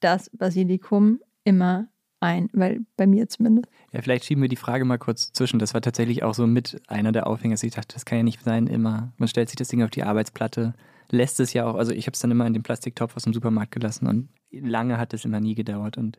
das 0.00 0.30
Basilikum 0.30 1.20
immer 1.44 1.88
ein? 2.20 2.48
Weil 2.52 2.80
bei 2.96 3.06
mir 3.06 3.28
zumindest. 3.28 3.68
Ja, 3.92 4.02
vielleicht 4.02 4.24
schieben 4.24 4.42
wir 4.42 4.48
die 4.48 4.56
Frage 4.56 4.84
mal 4.84 4.98
kurz 4.98 5.32
zwischen. 5.32 5.58
Das 5.58 5.74
war 5.74 5.80
tatsächlich 5.80 6.22
auch 6.22 6.34
so 6.34 6.46
mit 6.46 6.80
einer 6.86 7.12
der 7.12 7.26
Aufhänger. 7.26 7.54
dass 7.54 7.62
Ich 7.62 7.74
dachte, 7.74 7.94
das 7.94 8.04
kann 8.04 8.18
ja 8.18 8.24
nicht 8.24 8.42
sein, 8.42 8.66
immer. 8.66 9.12
Man 9.16 9.28
stellt 9.28 9.48
sich 9.48 9.56
das 9.56 9.68
Ding 9.68 9.82
auf 9.82 9.90
die 9.90 10.02
Arbeitsplatte, 10.02 10.74
lässt 11.10 11.40
es 11.40 11.52
ja 11.52 11.66
auch. 11.66 11.74
Also, 11.74 11.92
ich 11.92 12.06
habe 12.06 12.14
es 12.14 12.20
dann 12.20 12.30
immer 12.30 12.46
in 12.46 12.54
den 12.54 12.62
Plastiktopf 12.62 13.16
aus 13.16 13.24
dem 13.24 13.34
Supermarkt 13.34 13.72
gelassen 13.72 14.06
und 14.06 14.28
lange 14.50 14.98
hat 14.98 15.14
es 15.14 15.24
immer 15.24 15.40
nie 15.40 15.54
gedauert. 15.54 15.96
Und 15.96 16.18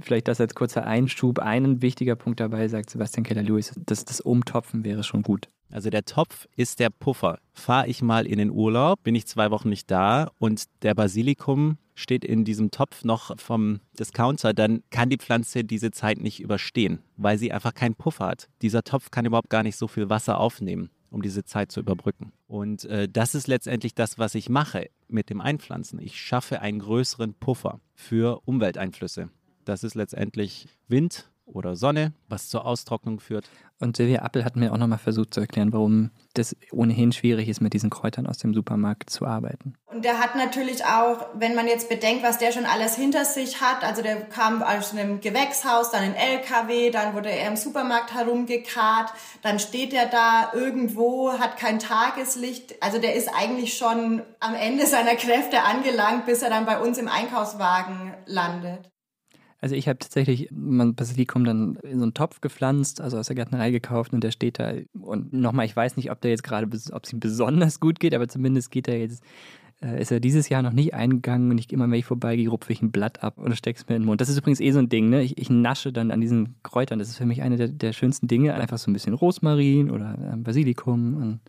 vielleicht 0.00 0.28
das 0.28 0.40
als 0.40 0.54
kurzer 0.54 0.86
Einschub. 0.86 1.38
Ein 1.38 1.82
wichtiger 1.82 2.16
Punkt 2.16 2.40
dabei, 2.40 2.68
sagt 2.68 2.90
Sebastian 2.90 3.24
Keller-Lewis, 3.24 3.72
dass 3.86 4.04
das 4.04 4.20
Umtopfen 4.20 4.84
wäre 4.84 5.02
schon 5.02 5.22
gut. 5.22 5.48
Also 5.70 5.88
der 5.88 6.04
Topf 6.04 6.46
ist 6.54 6.80
der 6.80 6.90
Puffer. 6.90 7.38
Fahre 7.54 7.88
ich 7.88 8.02
mal 8.02 8.26
in 8.26 8.38
den 8.38 8.50
Urlaub, 8.50 9.02
bin 9.02 9.14
ich 9.14 9.26
zwei 9.26 9.50
Wochen 9.50 9.70
nicht 9.70 9.90
da 9.90 10.30
und 10.38 10.64
der 10.82 10.94
Basilikum 10.94 11.78
steht 11.94 12.24
in 12.24 12.44
diesem 12.44 12.70
Topf 12.70 13.04
noch 13.04 13.38
vom 13.38 13.80
Discounter, 13.98 14.54
dann 14.54 14.82
kann 14.90 15.10
die 15.10 15.18
Pflanze 15.18 15.64
diese 15.64 15.90
Zeit 15.90 16.20
nicht 16.20 16.40
überstehen, 16.40 17.00
weil 17.16 17.38
sie 17.38 17.52
einfach 17.52 17.74
keinen 17.74 17.94
Puffer 17.94 18.26
hat. 18.26 18.48
Dieser 18.62 18.82
Topf 18.82 19.10
kann 19.10 19.26
überhaupt 19.26 19.50
gar 19.50 19.62
nicht 19.62 19.76
so 19.76 19.88
viel 19.88 20.08
Wasser 20.08 20.38
aufnehmen, 20.38 20.90
um 21.10 21.22
diese 21.22 21.44
Zeit 21.44 21.72
zu 21.72 21.80
überbrücken. 21.80 22.32
Und 22.46 22.84
äh, 22.86 23.08
das 23.08 23.34
ist 23.34 23.46
letztendlich 23.46 23.94
das, 23.94 24.18
was 24.18 24.34
ich 24.34 24.48
mache 24.48 24.90
mit 25.08 25.30
dem 25.30 25.40
Einpflanzen. 25.40 26.00
Ich 26.00 26.20
schaffe 26.20 26.60
einen 26.60 26.80
größeren 26.80 27.34
Puffer 27.34 27.80
für 27.94 28.40
Umwelteinflüsse. 28.44 29.30
Das 29.64 29.84
ist 29.84 29.94
letztendlich 29.94 30.66
Wind 30.88 31.30
oder 31.44 31.76
Sonne, 31.76 32.12
was 32.28 32.48
zur 32.48 32.64
Austrocknung 32.64 33.20
führt. 33.20 33.48
Und 33.78 33.96
Silvia 33.96 34.22
Appel 34.22 34.44
hat 34.44 34.54
mir 34.54 34.72
auch 34.72 34.76
nochmal 34.76 34.98
versucht 34.98 35.34
zu 35.34 35.40
erklären, 35.40 35.72
warum 35.72 36.10
das 36.34 36.54
ohnehin 36.70 37.10
schwierig 37.10 37.48
ist, 37.48 37.60
mit 37.60 37.72
diesen 37.72 37.90
Kräutern 37.90 38.28
aus 38.28 38.38
dem 38.38 38.54
Supermarkt 38.54 39.10
zu 39.10 39.26
arbeiten. 39.26 39.74
Und 39.86 40.04
der 40.04 40.20
hat 40.20 40.36
natürlich 40.36 40.84
auch, 40.84 41.26
wenn 41.34 41.56
man 41.56 41.66
jetzt 41.66 41.88
bedenkt, 41.88 42.22
was 42.22 42.38
der 42.38 42.52
schon 42.52 42.64
alles 42.64 42.94
hinter 42.94 43.24
sich 43.24 43.60
hat, 43.60 43.82
also 43.82 44.00
der 44.00 44.20
kam 44.28 44.62
aus 44.62 44.92
einem 44.92 45.20
Gewächshaus, 45.20 45.90
dann 45.90 46.04
in 46.04 46.14
LKW, 46.14 46.90
dann 46.90 47.14
wurde 47.14 47.30
er 47.30 47.48
im 47.48 47.56
Supermarkt 47.56 48.14
herumgekarrt, 48.14 49.12
dann 49.42 49.58
steht 49.58 49.92
er 49.92 50.06
da 50.06 50.52
irgendwo, 50.54 51.32
hat 51.32 51.56
kein 51.56 51.80
Tageslicht. 51.80 52.80
Also 52.80 52.98
der 52.98 53.16
ist 53.16 53.28
eigentlich 53.28 53.76
schon 53.76 54.22
am 54.38 54.54
Ende 54.54 54.86
seiner 54.86 55.16
Kräfte 55.16 55.62
angelangt, 55.62 56.26
bis 56.26 56.42
er 56.42 56.50
dann 56.50 56.66
bei 56.66 56.80
uns 56.80 56.98
im 56.98 57.08
Einkaufswagen 57.08 58.14
landet. 58.26 58.91
Also 59.62 59.76
ich 59.76 59.86
habe 59.86 60.00
tatsächlich 60.00 60.48
mein 60.50 60.96
Basilikum 60.96 61.44
dann 61.44 61.76
in 61.76 61.98
so 61.98 62.02
einen 62.02 62.14
Topf 62.14 62.40
gepflanzt, 62.40 63.00
also 63.00 63.16
aus 63.16 63.28
der 63.28 63.36
Gärtnerei 63.36 63.70
gekauft 63.70 64.12
und 64.12 64.24
der 64.24 64.32
steht 64.32 64.58
da. 64.58 64.72
Und 64.92 65.32
nochmal, 65.32 65.66
ich 65.66 65.76
weiß 65.76 65.96
nicht, 65.96 66.10
ob 66.10 66.20
der 66.20 66.32
jetzt 66.32 66.42
gerade, 66.42 66.66
ob 66.66 67.04
es 67.04 67.12
ihm 67.12 67.20
besonders 67.20 67.78
gut 67.78 68.00
geht, 68.00 68.12
aber 68.12 68.26
zumindest 68.26 68.72
geht 68.72 68.88
er 68.88 68.98
jetzt, 68.98 69.22
äh, 69.80 70.02
ist 70.02 70.10
er 70.10 70.18
dieses 70.18 70.48
Jahr 70.48 70.62
noch 70.62 70.72
nicht 70.72 70.94
eingegangen 70.94 71.48
und 71.52 71.58
ich 71.58 71.72
immer, 71.72 71.84
wenn 71.84 71.96
ich 71.96 72.04
vorbeigehe, 72.04 72.48
rupfe 72.48 72.72
ich 72.72 72.82
ein 72.82 72.90
Blatt 72.90 73.22
ab 73.22 73.38
oder 73.38 73.54
stecke 73.54 73.78
es 73.78 73.88
mir 73.88 73.94
in 73.94 74.02
den 74.02 74.06
Mund. 74.06 74.20
Das 74.20 74.28
ist 74.28 74.36
übrigens 74.36 74.58
eh 74.58 74.72
so 74.72 74.80
ein 74.80 74.88
Ding, 74.88 75.10
ne? 75.10 75.22
Ich, 75.22 75.38
ich 75.38 75.48
nasche 75.48 75.92
dann 75.92 76.10
an 76.10 76.20
diesen 76.20 76.56
Kräutern. 76.64 76.98
Das 76.98 77.08
ist 77.08 77.18
für 77.18 77.26
mich 77.26 77.42
eine 77.42 77.56
der, 77.56 77.68
der 77.68 77.92
schönsten 77.92 78.26
Dinge. 78.26 78.54
Einfach 78.54 78.78
so 78.78 78.90
ein 78.90 78.94
bisschen 78.94 79.14
Rosmarin 79.14 79.92
oder 79.92 80.18
äh, 80.32 80.36
Basilikum 80.38 81.14
und 81.14 81.40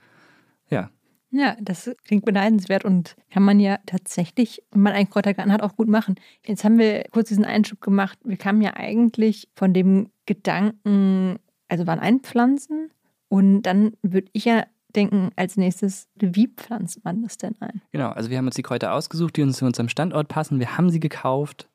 ja, 0.70 0.92
ja, 1.34 1.58
das 1.60 1.90
klingt 2.06 2.26
beneidenswert 2.26 2.86
und 2.86 3.16
kann 3.32 3.44
man 3.44 3.60
ja 3.60 3.80
tatsächlich, 3.88 4.62
wenn 4.72 4.82
man 4.82 4.94
einen 4.94 5.10
Kräutergarten 5.10 5.52
hat, 5.52 5.64
auch 5.64 5.76
gut 5.76 5.88
machen. 5.88 6.16
Jetzt 6.46 6.64
haben 6.64 6.78
wir 6.78 7.06
kurz 7.12 7.30
diesen 7.30 7.44
Einschub 7.44 7.82
gemacht. 7.82 8.20
Wir 8.24 8.38
kamen 8.38 8.62
ja 8.62 8.76
eigentlich 8.76 9.50
von 9.56 9.74
dem 9.74 10.12
Gedanken, 10.28 11.40
also 11.68 11.88
waren 11.88 12.00
einpflanzen 12.00 12.92
und 13.30 13.64
dann 13.64 13.94
würde 14.04 14.30
ich 14.34 14.46
ja 14.46 14.66
denken, 14.96 15.32
als 15.36 15.58
nächstes, 15.58 16.08
wie 16.16 16.48
pflanzt 16.48 17.04
man 17.04 17.24
das 17.24 17.38
denn 17.38 17.56
ein? 17.60 17.82
Genau, 17.92 18.10
also 18.10 18.30
wir 18.30 18.38
haben 18.38 18.46
uns 18.46 18.56
die 18.56 18.62
Kräuter 18.62 18.94
ausgesucht, 18.94 19.36
die 19.36 19.42
uns 19.42 19.58
zu 19.58 19.66
unserem 19.66 19.90
Standort 19.90 20.28
passen. 20.28 20.60
Wir 20.60 20.78
haben 20.78 20.92
sie 20.92 21.00
gekauft. 21.00 21.68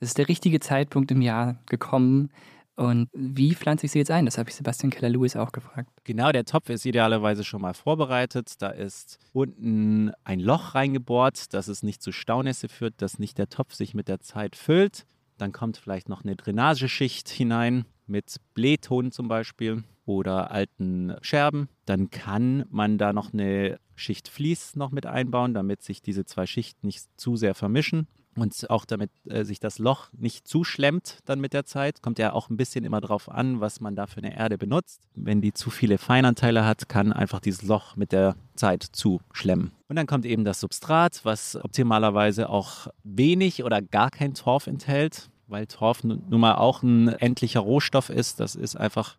Es 0.00 0.08
ist 0.08 0.18
der 0.18 0.28
richtige 0.28 0.58
Zeitpunkt 0.58 1.10
im 1.10 1.20
Jahr 1.20 1.58
gekommen. 1.66 2.30
Und 2.74 3.08
wie 3.12 3.54
pflanze 3.54 3.86
ich 3.86 3.92
sie 3.92 3.98
jetzt 3.98 4.10
ein? 4.10 4.24
Das 4.24 4.38
habe 4.38 4.48
ich 4.48 4.56
Sebastian 4.56 4.90
Keller-Lewis 4.90 5.36
auch 5.36 5.52
gefragt. 5.52 5.90
Genau, 6.04 6.32
der 6.32 6.44
Topf 6.44 6.70
ist 6.70 6.86
idealerweise 6.86 7.44
schon 7.44 7.60
mal 7.60 7.74
vorbereitet. 7.74 8.54
Da 8.60 8.70
ist 8.70 9.18
unten 9.32 10.10
ein 10.24 10.40
Loch 10.40 10.74
reingebohrt, 10.74 11.52
dass 11.52 11.68
es 11.68 11.82
nicht 11.82 12.02
zu 12.02 12.12
Staunässe 12.12 12.68
führt, 12.68 12.94
dass 13.02 13.18
nicht 13.18 13.36
der 13.36 13.48
Topf 13.48 13.74
sich 13.74 13.94
mit 13.94 14.08
der 14.08 14.20
Zeit 14.20 14.56
füllt. 14.56 15.04
Dann 15.36 15.52
kommt 15.52 15.76
vielleicht 15.76 16.08
noch 16.08 16.24
eine 16.24 16.36
Drainageschicht 16.36 17.28
hinein 17.28 17.84
mit 18.06 18.36
Blähton 18.54 19.12
zum 19.12 19.28
Beispiel 19.28 19.84
oder 20.06 20.50
alten 20.50 21.14
Scherben. 21.20 21.68
Dann 21.84 22.10
kann 22.10 22.64
man 22.70 22.96
da 22.96 23.12
noch 23.12 23.32
eine 23.32 23.78
Schicht 23.94 24.28
Vlies 24.28 24.76
noch 24.76 24.90
mit 24.90 25.04
einbauen, 25.04 25.52
damit 25.52 25.82
sich 25.82 26.00
diese 26.00 26.24
zwei 26.24 26.46
Schichten 26.46 26.86
nicht 26.86 27.04
zu 27.16 27.36
sehr 27.36 27.54
vermischen 27.54 28.08
und 28.34 28.70
auch 28.70 28.84
damit 28.84 29.10
äh, 29.28 29.44
sich 29.44 29.60
das 29.60 29.78
Loch 29.78 30.08
nicht 30.12 30.48
zuschlemmt 30.48 31.18
dann 31.24 31.40
mit 31.40 31.52
der 31.52 31.64
Zeit. 31.64 32.02
Kommt 32.02 32.18
ja 32.18 32.32
auch 32.32 32.48
ein 32.50 32.56
bisschen 32.56 32.84
immer 32.84 33.00
drauf 33.00 33.28
an, 33.28 33.60
was 33.60 33.80
man 33.80 33.94
da 33.94 34.06
für 34.06 34.18
eine 34.18 34.36
Erde 34.36 34.58
benutzt. 34.58 35.02
Wenn 35.14 35.40
die 35.40 35.52
zu 35.52 35.70
viele 35.70 35.98
Feinanteile 35.98 36.64
hat, 36.64 36.88
kann 36.88 37.12
einfach 37.12 37.40
dieses 37.40 37.62
Loch 37.62 37.96
mit 37.96 38.12
der 38.12 38.36
Zeit 38.54 38.82
zuschlemmen. 38.82 39.72
Und 39.88 39.96
dann 39.96 40.06
kommt 40.06 40.24
eben 40.24 40.44
das 40.44 40.60
Substrat, 40.60 41.20
was 41.24 41.56
optimalerweise 41.56 42.48
auch 42.48 42.88
wenig 43.04 43.64
oder 43.64 43.82
gar 43.82 44.10
kein 44.10 44.34
Torf 44.34 44.66
enthält, 44.66 45.28
weil 45.48 45.66
Torf 45.66 46.02
nun 46.04 46.22
mal 46.28 46.54
auch 46.54 46.82
ein 46.82 47.08
endlicher 47.08 47.60
Rohstoff 47.60 48.08
ist. 48.08 48.40
Das 48.40 48.54
ist 48.54 48.76
einfach 48.76 49.16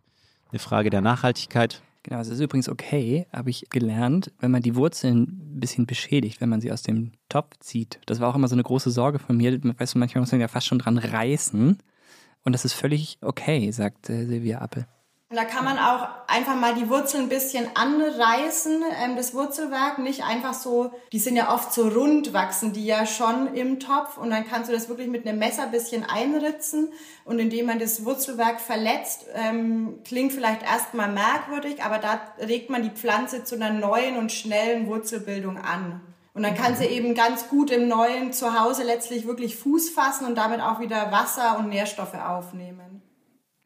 eine 0.50 0.58
Frage 0.58 0.90
der 0.90 1.00
Nachhaltigkeit. 1.00 1.82
Genau, 2.04 2.20
es 2.20 2.28
ist 2.28 2.40
übrigens 2.40 2.68
okay, 2.68 3.26
habe 3.32 3.48
ich 3.48 3.70
gelernt, 3.70 4.30
wenn 4.38 4.50
man 4.50 4.60
die 4.60 4.76
Wurzeln 4.76 5.22
ein 5.22 5.60
bisschen 5.60 5.86
beschädigt, 5.86 6.42
wenn 6.42 6.50
man 6.50 6.60
sie 6.60 6.70
aus 6.70 6.82
dem 6.82 7.12
Topf 7.30 7.56
zieht. 7.60 7.98
Das 8.04 8.20
war 8.20 8.28
auch 8.28 8.34
immer 8.34 8.46
so 8.46 8.54
eine 8.54 8.62
große 8.62 8.90
Sorge 8.90 9.18
von 9.18 9.38
mir. 9.38 9.58
Weißt 9.78 9.94
du, 9.94 9.98
manchmal 9.98 10.20
muss 10.20 10.30
man 10.30 10.40
ja 10.40 10.48
fast 10.48 10.66
schon 10.66 10.78
dran 10.78 10.98
reißen. 10.98 11.78
Und 12.44 12.52
das 12.52 12.66
ist 12.66 12.74
völlig 12.74 13.16
okay, 13.22 13.70
sagt 13.70 14.10
äh, 14.10 14.26
Silvia 14.26 14.58
Appel. 14.58 14.86
Und 15.34 15.40
da 15.40 15.46
kann 15.46 15.64
man 15.64 15.80
auch 15.80 16.06
einfach 16.28 16.54
mal 16.54 16.74
die 16.74 16.88
Wurzeln 16.88 17.24
ein 17.24 17.28
bisschen 17.28 17.66
anreißen, 17.74 18.84
ähm, 19.02 19.16
das 19.16 19.34
Wurzelwerk, 19.34 19.98
nicht 19.98 20.22
einfach 20.22 20.54
so, 20.54 20.92
die 21.10 21.18
sind 21.18 21.34
ja 21.34 21.52
oft 21.52 21.74
so 21.74 21.88
rund, 21.88 22.32
wachsen 22.32 22.72
die 22.72 22.86
ja 22.86 23.04
schon 23.04 23.52
im 23.52 23.80
Topf 23.80 24.16
und 24.16 24.30
dann 24.30 24.46
kannst 24.48 24.68
du 24.68 24.72
das 24.72 24.88
wirklich 24.88 25.08
mit 25.08 25.26
einem 25.26 25.40
Messer 25.40 25.64
ein 25.64 25.72
bisschen 25.72 26.04
einritzen 26.08 26.92
und 27.24 27.40
indem 27.40 27.66
man 27.66 27.80
das 27.80 28.04
Wurzelwerk 28.04 28.60
verletzt, 28.60 29.26
ähm, 29.34 29.98
klingt 30.04 30.32
vielleicht 30.32 30.62
erstmal 30.62 31.10
merkwürdig, 31.10 31.82
aber 31.82 31.98
da 31.98 32.20
regt 32.38 32.70
man 32.70 32.84
die 32.84 32.90
Pflanze 32.90 33.42
zu 33.42 33.56
einer 33.56 33.70
neuen 33.70 34.16
und 34.16 34.30
schnellen 34.30 34.86
Wurzelbildung 34.86 35.58
an. 35.58 36.00
Und 36.32 36.44
dann 36.44 36.54
kann 36.54 36.76
sie 36.76 36.86
eben 36.86 37.16
ganz 37.16 37.48
gut 37.48 37.72
im 37.72 37.88
neuen 37.88 38.32
Zuhause 38.32 38.84
letztlich 38.84 39.26
wirklich 39.26 39.56
Fuß 39.56 39.90
fassen 39.90 40.26
und 40.26 40.36
damit 40.36 40.60
auch 40.60 40.78
wieder 40.78 41.10
Wasser 41.10 41.58
und 41.58 41.70
Nährstoffe 41.70 42.14
aufnehmen. 42.14 42.93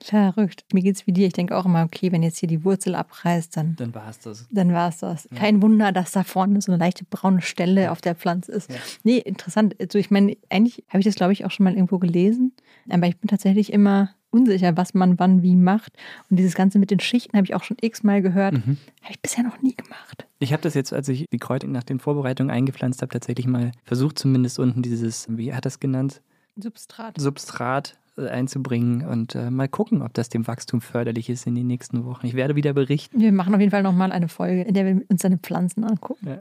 Verrückt. 0.01 0.65
Mir 0.73 0.83
geht's 0.83 1.07
wie 1.07 1.13
dir. 1.13 1.27
Ich 1.27 1.33
denke 1.33 1.57
auch 1.57 1.65
immer, 1.65 1.83
okay, 1.83 2.13
wenn 2.13 2.23
jetzt 2.23 2.39
hier 2.39 2.49
die 2.49 2.65
Wurzel 2.65 2.95
abreißt, 2.95 3.57
dann. 3.57 3.75
Dann 3.77 3.95
war 3.95 4.09
es 4.09 4.21
das. 4.21 4.47
Dann 4.51 4.73
war 4.73 4.89
es 4.89 4.99
das. 4.99 5.29
Ja. 5.31 5.39
Kein 5.39 5.61
Wunder, 5.61 5.91
dass 5.93 6.13
da 6.13 6.23
vorne 6.23 6.61
so 6.61 6.71
eine 6.71 6.79
leichte 6.79 7.05
braune 7.05 7.43
Stelle 7.43 7.85
ja. 7.85 7.93
auf 7.93 8.01
der 8.01 8.15
Pflanze 8.15 8.53
ist. 8.53 8.71
Ja. 8.71 8.77
Nee, 9.03 9.19
interessant. 9.19 9.75
Also 9.81 9.99
ich 9.99 10.11
meine, 10.11 10.37
eigentlich 10.51 10.85
habe 10.89 11.01
ich 11.01 11.05
das, 11.05 11.17
glaube 11.17 11.33
ich, 11.33 11.45
auch 11.45 11.51
schon 11.51 11.65
mal 11.65 11.75
irgendwo 11.75 11.99
gelesen. 11.99 12.53
Aber 12.89 13.07
ich 13.07 13.17
bin 13.19 13.29
tatsächlich 13.29 13.73
immer 13.73 14.11
unsicher, 14.31 14.77
was 14.77 14.95
man 14.95 15.19
wann 15.19 15.43
wie 15.43 15.57
macht. 15.57 15.93
Und 16.31 16.39
dieses 16.39 16.55
Ganze 16.55 16.79
mit 16.79 16.91
den 16.91 17.01
Schichten 17.01 17.37
habe 17.37 17.45
ich 17.45 17.55
auch 17.55 17.65
schon 17.65 17.77
x-mal 17.81 18.23
gehört. 18.23 18.55
Mhm. 18.55 18.77
Habe 19.03 19.11
ich 19.11 19.21
bisher 19.21 19.43
noch 19.43 19.61
nie 19.63 19.75
gemacht. 19.75 20.27
Ich 20.39 20.53
habe 20.53 20.63
das 20.63 20.75
jetzt, 20.75 20.93
als 20.93 21.09
ich 21.09 21.27
die 21.33 21.39
Kräuter 21.39 21.67
nach 21.67 21.83
den 21.83 21.99
Vorbereitungen 21.99 22.51
eingepflanzt 22.51 23.03
habe, 23.03 23.13
tatsächlich 23.13 23.47
mal 23.47 23.73
versucht, 23.85 24.19
zumindest 24.19 24.59
unten 24.59 24.83
dieses, 24.83 25.27
wie 25.29 25.55
hat 25.55 25.67
das 25.67 25.81
genannt? 25.81 26.21
Substrat. 26.57 27.21
Substrat 27.21 27.99
einzubringen 28.27 29.07
und 29.07 29.35
äh, 29.35 29.51
mal 29.51 29.69
gucken, 29.69 30.03
ob 30.03 30.15
das 30.15 30.29
dem 30.29 30.47
Wachstum 30.47 30.81
förderlich 30.81 31.31
ist 31.31 31.47
in 31.47 31.55
den 31.55 31.67
nächsten 31.67 32.05
Wochen. 32.05 32.27
Ich 32.27 32.35
werde 32.35 32.57
wieder 32.57 32.73
berichten. 32.73 33.21
Wir 33.21 33.33
machen 33.33 33.55
auf 33.55 33.61
jeden 33.61 33.71
Fall 33.71 33.83
nochmal 33.83 34.13
eine 34.13 34.29
Folge, 34.29 34.63
in 34.63 34.75
der 34.75 34.87
wir 34.87 35.03
uns 35.09 35.23
seine 35.23 35.39
Pflanzen 35.39 35.85
angucken. 35.85 36.27
Ja. 36.27 36.39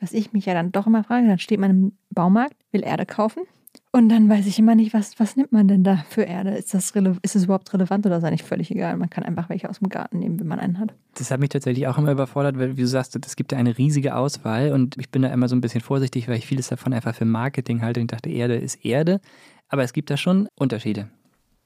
Was 0.00 0.12
ich 0.12 0.32
mich 0.32 0.46
ja 0.46 0.54
dann 0.54 0.70
doch 0.70 0.86
immer 0.86 1.02
frage, 1.02 1.26
dann 1.26 1.38
steht 1.38 1.58
man 1.58 1.70
im 1.70 1.92
Baumarkt, 2.10 2.54
will 2.70 2.84
Erde 2.84 3.04
kaufen 3.04 3.42
und 3.90 4.10
dann 4.10 4.28
weiß 4.28 4.46
ich 4.46 4.58
immer 4.58 4.74
nicht, 4.74 4.92
was, 4.92 5.18
was 5.18 5.36
nimmt 5.36 5.50
man 5.50 5.66
denn 5.66 5.82
da 5.82 6.04
für 6.08 6.22
Erde? 6.22 6.50
Ist 6.50 6.74
das, 6.74 6.92
ist 7.22 7.34
das 7.34 7.44
überhaupt 7.44 7.72
relevant 7.72 8.04
oder 8.04 8.18
ist 8.18 8.24
eigentlich 8.24 8.42
völlig 8.42 8.70
egal? 8.70 8.96
Man 8.96 9.08
kann 9.08 9.24
einfach 9.24 9.48
welche 9.48 9.68
aus 9.68 9.78
dem 9.78 9.88
Garten 9.88 10.18
nehmen, 10.18 10.38
wenn 10.38 10.46
man 10.46 10.58
einen 10.58 10.78
hat. 10.78 10.92
Das 11.14 11.30
hat 11.30 11.40
mich 11.40 11.48
tatsächlich 11.48 11.86
auch 11.86 11.96
immer 11.96 12.12
überfordert, 12.12 12.58
weil, 12.58 12.76
wie 12.76 12.82
du 12.82 12.86
sagst, 12.86 13.16
es 13.16 13.36
gibt 13.36 13.52
ja 13.52 13.58
eine 13.58 13.78
riesige 13.78 14.14
Auswahl 14.14 14.72
und 14.72 14.98
ich 14.98 15.10
bin 15.10 15.22
da 15.22 15.28
immer 15.28 15.48
so 15.48 15.56
ein 15.56 15.62
bisschen 15.62 15.80
vorsichtig, 15.80 16.28
weil 16.28 16.36
ich 16.36 16.46
vieles 16.46 16.68
davon 16.68 16.92
einfach 16.92 17.14
für 17.14 17.24
Marketing 17.24 17.80
halte 17.80 18.00
und 18.00 18.12
ich 18.12 18.14
dachte, 18.14 18.30
Erde 18.30 18.56
ist 18.56 18.84
Erde. 18.84 19.20
Aber 19.68 19.82
es 19.82 19.92
gibt 19.92 20.10
da 20.10 20.16
schon 20.16 20.48
Unterschiede. 20.54 21.08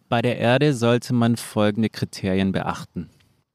Bei 0.08 0.20
der 0.20 0.38
Erde 0.38 0.74
sollte 0.74 1.14
man 1.14 1.36
folgende 1.36 1.88
Kriterien 1.88 2.52
beachten. 2.52 3.08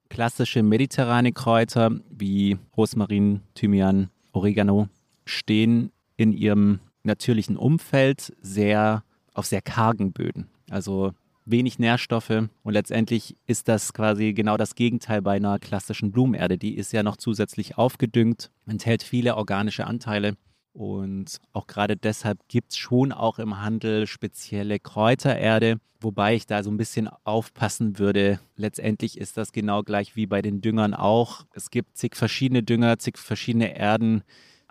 Klassische 0.10 0.64
mediterrane 0.64 1.34
Kräuter 1.34 1.92
wie 2.10 2.58
Rosmarin, 2.76 3.42
Thymian, 3.54 4.10
Oregano 4.32 4.88
stehen 5.26 5.92
in 6.16 6.32
ihrem 6.32 6.80
natürlichen 7.04 7.58
Umfeld 7.58 8.34
sehr 8.42 9.04
auf 9.34 9.46
sehr 9.46 9.62
kargen 9.62 10.14
Böden. 10.14 10.50
Also 10.70 11.14
wenig 11.46 11.80
Nährstoffe 11.80 12.30
und 12.64 12.74
letztendlich 12.74 13.36
ist 13.46 13.68
das 13.68 13.94
quasi 13.94 14.34
genau 14.34 14.58
das 14.58 14.76
Gegenteil 14.76 15.22
bei 15.22 15.36
einer 15.36 15.60
klassischen 15.60 16.12
Blumenerde. 16.12 16.58
Die 16.58 16.76
ist 16.76 16.92
ja 16.92 17.04
noch 17.04 17.18
zusätzlich 17.18 17.78
aufgedüngt, 17.78 18.52
enthält 18.66 19.04
viele 19.04 19.36
organische 19.36 19.86
Anteile 19.86 20.36
und 20.78 21.40
auch 21.54 21.66
gerade 21.66 21.98
deshalb 21.98 22.38
gibt 22.48 22.72
es 22.72 22.78
schon 22.78 23.12
auch 23.12 23.40
im 23.40 23.60
Handel 23.60 24.06
spezielle 24.06 24.78
Kräutererde, 24.78 25.80
wobei 26.00 26.36
ich 26.36 26.46
da 26.46 26.62
so 26.62 26.70
ein 26.70 26.78
bisschen 26.78 27.10
aufpassen 27.24 27.98
würde. 27.98 28.40
Letztendlich 28.58 29.18
ist 29.18 29.38
das 29.38 29.52
genau 29.52 29.82
gleich 29.82 30.16
wie 30.16 30.28
bei 30.28 30.44
den 30.44 30.62
Düngern 30.62 30.94
auch. 30.94 31.48
Es 31.56 31.72
gibt 31.72 31.98
zig 31.98 32.16
verschiedene 32.16 32.62
Dünger, 32.62 33.00
zig 33.00 33.18
verschiedene 33.18 33.76
Erden. 33.76 34.22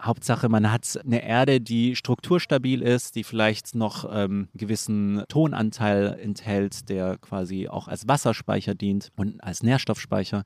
Hauptsache, 0.01 0.49
man 0.49 0.71
hat 0.71 0.97
eine 1.05 1.25
Erde, 1.25 1.61
die 1.61 1.97
strukturstabil 1.97 2.83
ist, 2.83 3.17
die 3.17 3.25
vielleicht 3.25 3.75
noch 3.75 4.05
ähm, 4.05 4.13
einen 4.13 4.49
gewissen 4.55 5.25
Tonanteil 5.27 6.17
enthält, 6.23 6.89
der 6.89 7.19
quasi 7.19 7.67
auch 7.67 7.89
als 7.89 8.07
Wasserspeicher 8.07 8.77
dient 8.77 9.11
und 9.17 9.43
als 9.43 9.65
Nährstoffspeicher 9.65 10.45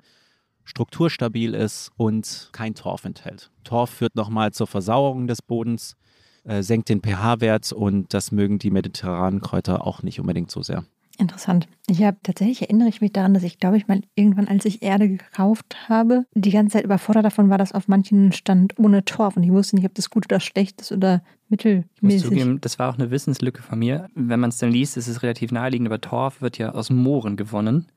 strukturstabil 0.70 1.54
ist 1.54 1.90
und 1.96 2.48
kein 2.52 2.74
Torf 2.74 3.04
enthält. 3.04 3.50
Torf 3.64 3.90
führt 3.90 4.14
nochmal 4.14 4.52
zur 4.52 4.66
Versauerung 4.66 5.26
des 5.26 5.42
Bodens, 5.42 5.96
äh, 6.44 6.62
senkt 6.62 6.88
den 6.88 7.02
pH-Wert 7.02 7.72
und 7.72 8.14
das 8.14 8.33
mögen 8.33 8.59
die 8.59 8.70
mediterranen 8.70 9.40
Kräuter 9.40 9.87
auch 9.87 10.02
nicht 10.02 10.20
unbedingt 10.20 10.50
so 10.50 10.62
sehr. 10.62 10.85
Interessant. 11.18 11.68
Ich 11.87 12.02
habe 12.02 12.16
tatsächlich 12.22 12.62
erinnere 12.62 12.88
ich 12.88 13.02
mich 13.02 13.12
daran, 13.12 13.35
dass 13.35 13.42
ich 13.42 13.59
glaube 13.59 13.76
ich 13.76 13.88
mal 13.88 14.00
irgendwann, 14.14 14.48
als 14.48 14.64
ich 14.64 14.83
Erde 14.83 15.09
gekauft 15.09 15.76
habe, 15.88 16.24
die 16.35 16.50
ganze 16.50 16.74
Zeit 16.74 16.85
überfordert 16.85 17.26
davon 17.26 17.50
war, 17.50 17.59
dass 17.59 17.72
auf 17.72 17.88
manchen 17.88 18.33
stand 18.33 18.78
ohne 18.78 19.04
Torf 19.04 19.37
und 19.37 19.42
ich 19.42 19.50
wusste 19.50 19.76
nicht, 19.76 19.85
ob 19.85 19.94
das 19.94 20.09
gut 20.09 20.26
oder 20.26 20.40
schlecht 20.40 20.80
ist 20.80 20.92
oder 20.92 21.22
mittelmäßig. 21.50 21.90
Ich 21.96 22.02
muss 22.02 22.22
zugeben, 22.22 22.61
das 22.62 22.78
war 22.78 22.88
auch 22.88 22.98
eine 22.98 23.11
Wissenslücke 23.11 23.61
von 23.61 23.78
mir. 23.78 24.09
Wenn 24.14 24.40
man 24.40 24.48
es 24.48 24.56
dann 24.59 24.70
liest, 24.70 24.96
ist 24.96 25.09
es 25.09 25.22
relativ 25.22 25.52
naheliegend, 25.52 25.88
aber 25.88 26.00
Torf 26.00 26.40
wird 26.40 26.56
ja 26.56 26.72
aus 26.72 26.88
Mooren 26.88 27.37
gewonnen. 27.37 27.88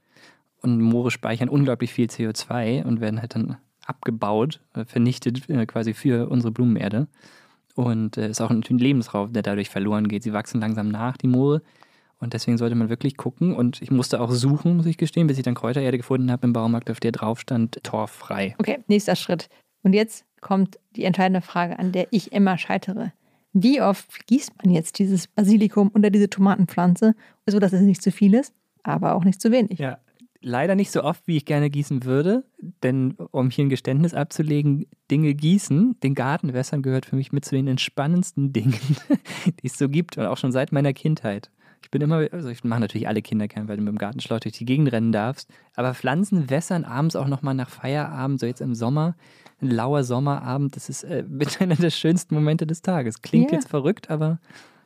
Und 0.64 0.82
Moore 0.82 1.12
speichern 1.12 1.50
unglaublich 1.50 1.94
viel 1.94 2.08
CO2 2.08 2.84
und 2.84 3.02
werden 3.02 3.22
halt 3.22 3.36
dann 3.36 3.58
abgebaut, 3.86 4.62
äh, 4.74 4.86
vernichtet 4.86 5.50
äh, 5.50 5.66
quasi 5.66 5.94
für 5.94 6.30
unsere 6.30 6.52
Blumenerde. 6.52 7.08
Und 7.76 8.18
es 8.18 8.26
äh, 8.26 8.30
ist 8.32 8.42
auch 8.42 8.50
ein 8.50 8.62
Lebensraum, 8.62 9.34
der 9.34 9.44
dadurch 9.44 9.70
verloren 9.70 10.08
geht. 10.08 10.24
Sie 10.24 10.34
wachsen 10.34 10.62
langsam 10.62 10.88
nach, 10.90 11.18
die 11.18 11.28
Moore. 11.28 11.62
Und 12.20 12.34
deswegen 12.34 12.58
sollte 12.58 12.76
man 12.76 12.88
wirklich 12.88 13.18
gucken. 13.18 13.54
Und 13.54 13.82
ich 13.82 13.92
musste 13.92 14.22
auch 14.22 14.32
suchen, 14.32 14.78
muss 14.78 14.86
ich 14.86 14.98
gestehen, 14.98 15.28
bis 15.28 15.38
ich 15.38 15.44
dann 15.44 15.56
Kräutererde 15.56 15.98
gefunden 15.98 16.32
habe 16.32 16.48
im 16.48 16.54
Baumarkt, 16.54 16.90
auf 16.90 17.02
der 17.02 17.12
drauf 17.12 17.42
stand, 17.42 17.84
torffrei. 17.84 18.56
Okay, 18.60 18.80
nächster 18.88 19.18
Schritt. 19.18 19.50
Und 19.82 19.92
jetzt 19.92 20.26
kommt 20.40 20.80
die 20.96 21.04
entscheidende 21.04 21.42
Frage, 21.42 21.78
an 21.78 21.92
der 21.92 22.08
ich 22.12 22.32
immer 22.32 22.58
scheitere. 22.58 23.12
Wie 23.52 23.82
oft 23.82 24.26
gießt 24.28 24.64
man 24.64 24.74
jetzt 24.74 24.98
dieses 24.98 25.28
Basilikum 25.28 25.92
oder 25.94 26.10
diese 26.10 26.30
Tomatenpflanze, 26.30 27.16
so 27.46 27.60
dass 27.60 27.74
es 27.74 27.82
nicht 27.82 28.02
zu 28.02 28.12
viel 28.12 28.34
ist, 28.34 28.54
aber 28.84 29.14
auch 29.16 29.26
nicht 29.26 29.42
zu 29.42 29.52
wenig? 29.52 29.80
Ja, 29.80 30.00
leider 30.44 30.76
nicht 30.76 30.92
so 30.92 31.04
oft, 31.04 31.28
wie 31.28 31.38
ich 31.38 31.46
gerne 31.46 31.70
gießen 31.70 32.04
würde. 32.04 32.44
Denn 32.84 33.16
um 33.32 33.50
hier 33.50 33.66
ein 33.66 33.70
Geständnis 33.70 34.14
abzulegen, 34.14 34.86
Dinge 35.10 35.34
gießen, 35.34 36.00
den 36.02 36.14
Garten 36.14 36.54
wässern 36.54 36.84
gehört 36.84 37.06
für 37.06 37.16
mich 37.16 37.32
mit 37.32 37.46
zu 37.46 37.56
den 37.56 37.68
entspannendsten 37.68 38.54
Dingen, 38.54 38.76
die 39.46 39.68
es 39.68 39.78
so 39.78 39.90
gibt 39.90 40.18
und 40.18 40.26
auch 40.26 40.38
schon 40.38 40.52
seit 40.52 40.72
meiner 40.72 40.94
Kindheit. 40.94 41.50
Ich 41.82 41.92
bin 41.92 42.02
immer, 42.02 42.28
also 42.32 42.50
ich 42.50 42.64
mache 42.64 42.80
natürlich 42.80 43.08
alle 43.08 43.22
Kinder 43.22 43.48
kennen, 43.48 43.68
weil 43.68 43.76
du 43.76 43.84
mit 43.84 43.92
dem 43.92 43.98
Gartenschlauch 43.98 44.40
durch 44.40 44.56
die 44.56 44.66
Gegend 44.66 44.92
rennen 44.92 45.12
darfst. 45.12 45.50
Aber 45.76 45.94
Pflanzen 45.94 46.50
wässern 46.50 46.86
abends 46.86 47.16
auch 47.16 47.28
nochmal 47.28 47.56
nach 47.56 47.70
Feierabend, 47.70 48.40
so 48.40 48.46
jetzt 48.46 48.62
im 48.62 48.74
Sommer, 48.74 49.16
ein 49.62 49.70
lauer 49.70 50.04
Sommerabend, 50.04 50.76
das 50.76 50.90
ist 50.90 51.04
äh, 51.04 51.24
mit 51.28 51.62
einer 51.62 51.76
der 51.76 51.90
schönsten 51.90 52.36
Momente 52.36 52.66
des 52.66 52.82
Tages. 52.82 53.22
Klingt 53.22 53.52
yeah. 53.52 53.60
jetzt 53.60 53.70
verrückt, 53.70 54.10
aber 54.10 54.40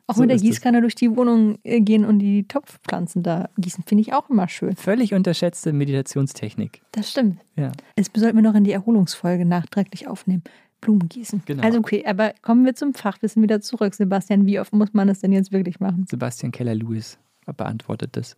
auch 0.08 0.16
so 0.16 0.22
mit 0.22 0.30
der 0.30 0.38
Gießkanne 0.38 0.80
durch 0.80 0.94
die 0.94 1.14
Wohnung 1.16 1.58
äh, 1.62 1.80
gehen 1.80 2.04
und 2.04 2.18
die 2.18 2.48
Topfpflanzen 2.48 3.22
da 3.22 3.50
gießen, 3.58 3.84
finde 3.86 4.02
ich 4.02 4.12
auch 4.14 4.28
immer 4.30 4.48
schön. 4.48 4.74
Völlig 4.74 5.14
unterschätzte 5.14 5.72
Meditationstechnik. 5.72 6.82
Das 6.92 7.10
stimmt. 7.10 7.40
Ja. 7.56 7.72
Das 7.94 8.10
sollten 8.14 8.36
wir 8.36 8.42
noch 8.42 8.54
in 8.54 8.64
die 8.64 8.72
Erholungsfolge 8.72 9.44
nachträglich 9.44 10.08
aufnehmen. 10.08 10.42
Blumen 10.80 11.08
gießen. 11.08 11.42
Genau. 11.44 11.62
Also 11.62 11.78
okay, 11.78 12.04
aber 12.06 12.32
kommen 12.42 12.64
wir 12.64 12.74
zum 12.74 12.94
Fachwissen 12.94 13.42
wieder 13.42 13.60
zurück. 13.60 13.94
Sebastian, 13.94 14.46
wie 14.46 14.60
oft 14.60 14.72
muss 14.72 14.92
man 14.92 15.08
das 15.08 15.20
denn 15.20 15.32
jetzt 15.32 15.52
wirklich 15.52 15.80
machen? 15.80 16.06
Sebastian 16.08 16.52
Keller-Lewis 16.52 17.18
beantwortet 17.56 18.10
das. 18.16 18.36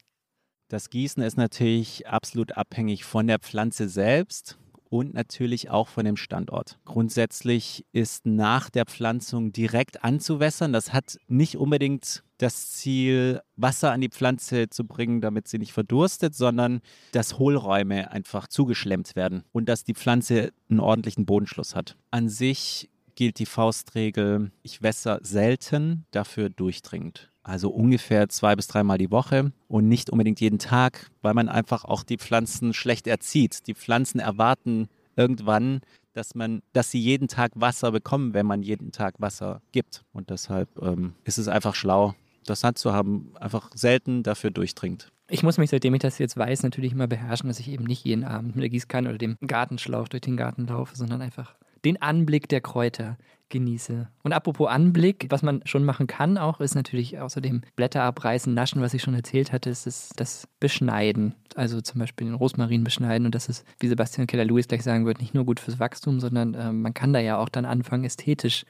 Das 0.68 0.88
Gießen 0.88 1.22
ist 1.22 1.36
natürlich 1.36 2.06
absolut 2.08 2.56
abhängig 2.56 3.04
von 3.04 3.26
der 3.26 3.40
Pflanze 3.40 3.88
selbst 3.88 4.56
und 4.90 5.14
natürlich 5.14 5.70
auch 5.70 5.88
von 5.88 6.04
dem 6.04 6.16
Standort. 6.16 6.78
Grundsätzlich 6.84 7.86
ist 7.92 8.26
nach 8.26 8.68
der 8.68 8.84
Pflanzung 8.84 9.52
direkt 9.52 10.04
anzuwässern. 10.04 10.72
Das 10.72 10.92
hat 10.92 11.16
nicht 11.28 11.56
unbedingt 11.56 12.22
das 12.38 12.72
Ziel, 12.72 13.40
Wasser 13.56 13.92
an 13.92 14.00
die 14.00 14.08
Pflanze 14.08 14.68
zu 14.68 14.84
bringen, 14.86 15.20
damit 15.20 15.48
sie 15.48 15.58
nicht 15.58 15.72
verdurstet, 15.72 16.34
sondern 16.34 16.80
dass 17.12 17.38
Hohlräume 17.38 18.10
einfach 18.10 18.48
zugeschlemmt 18.48 19.14
werden 19.14 19.44
und 19.52 19.68
dass 19.68 19.84
die 19.84 19.94
Pflanze 19.94 20.52
einen 20.68 20.80
ordentlichen 20.80 21.24
Bodenschluss 21.24 21.74
hat. 21.74 21.96
An 22.10 22.28
sich 22.28 22.90
gilt 23.14 23.38
die 23.38 23.46
Faustregel, 23.46 24.50
ich 24.62 24.82
wässer 24.82 25.20
selten, 25.22 26.06
dafür 26.10 26.50
durchdringend. 26.50 27.30
Also 27.50 27.68
ungefähr 27.68 28.28
zwei 28.28 28.54
bis 28.54 28.68
dreimal 28.68 28.96
die 28.96 29.10
Woche 29.10 29.50
und 29.66 29.88
nicht 29.88 30.08
unbedingt 30.08 30.40
jeden 30.40 30.60
Tag, 30.60 31.10
weil 31.20 31.34
man 31.34 31.48
einfach 31.48 31.84
auch 31.84 32.04
die 32.04 32.16
Pflanzen 32.16 32.72
schlecht 32.72 33.08
erzieht. 33.08 33.66
Die 33.66 33.74
Pflanzen 33.74 34.20
erwarten 34.20 34.88
irgendwann, 35.16 35.80
dass 36.12 36.36
man, 36.36 36.62
dass 36.72 36.92
sie 36.92 37.00
jeden 37.00 37.26
Tag 37.26 37.50
Wasser 37.56 37.90
bekommen, 37.90 38.34
wenn 38.34 38.46
man 38.46 38.62
jeden 38.62 38.92
Tag 38.92 39.16
Wasser 39.18 39.62
gibt. 39.72 40.04
Und 40.12 40.30
deshalb 40.30 40.68
ähm, 40.80 41.14
ist 41.24 41.38
es 41.38 41.48
einfach 41.48 41.74
schlau, 41.74 42.14
das 42.46 42.62
Hand 42.62 42.78
zu 42.78 42.92
haben, 42.92 43.32
einfach 43.40 43.72
selten 43.74 44.22
dafür 44.22 44.52
durchdringt. 44.52 45.10
Ich 45.28 45.42
muss 45.42 45.58
mich, 45.58 45.70
seitdem 45.70 45.94
ich 45.94 46.02
das 46.02 46.18
jetzt 46.18 46.36
weiß, 46.36 46.62
natürlich 46.62 46.92
immer 46.92 47.08
beherrschen, 47.08 47.48
dass 47.48 47.58
ich 47.58 47.68
eben 47.68 47.82
nicht 47.84 48.04
jeden 48.04 48.22
Abend 48.22 48.54
mit 48.54 48.62
der 48.62 48.70
Gießkanne 48.70 49.08
oder 49.08 49.18
dem 49.18 49.36
Gartenschlauch 49.44 50.06
durch 50.06 50.20
den 50.20 50.36
Garten 50.36 50.68
laufe, 50.68 50.96
sondern 50.96 51.20
einfach 51.20 51.56
den 51.84 52.00
Anblick 52.00 52.48
der 52.48 52.60
Kräuter 52.60 53.16
genieße. 53.50 54.08
Und 54.22 54.32
apropos 54.32 54.68
Anblick, 54.68 55.26
was 55.28 55.42
man 55.42 55.60
schon 55.64 55.84
machen 55.84 56.06
kann 56.06 56.38
auch, 56.38 56.60
ist 56.60 56.74
natürlich 56.74 57.18
außerdem 57.18 57.62
Blätter 57.76 58.02
abreißen, 58.02 58.54
naschen, 58.54 58.80
was 58.80 58.94
ich 58.94 59.02
schon 59.02 59.14
erzählt 59.14 59.52
hatte, 59.52 59.68
ist 59.68 59.86
das, 59.86 60.10
das 60.16 60.48
Beschneiden. 60.60 61.34
Also 61.56 61.80
zum 61.80 61.98
Beispiel 61.98 62.28
den 62.28 62.34
Rosmarin 62.34 62.84
beschneiden 62.84 63.26
und 63.26 63.34
das 63.34 63.48
ist, 63.48 63.66
wie 63.80 63.88
Sebastian 63.88 64.26
Keller-Lewis 64.26 64.68
gleich 64.68 64.82
sagen 64.82 65.04
wird, 65.04 65.20
nicht 65.20 65.34
nur 65.34 65.44
gut 65.44 65.60
fürs 65.60 65.80
Wachstum, 65.80 66.20
sondern 66.20 66.54
äh, 66.54 66.72
man 66.72 66.94
kann 66.94 67.12
da 67.12 67.18
ja 67.18 67.38
auch 67.38 67.48
dann 67.48 67.64
anfangen, 67.64 68.04
ästhetisch 68.04 68.64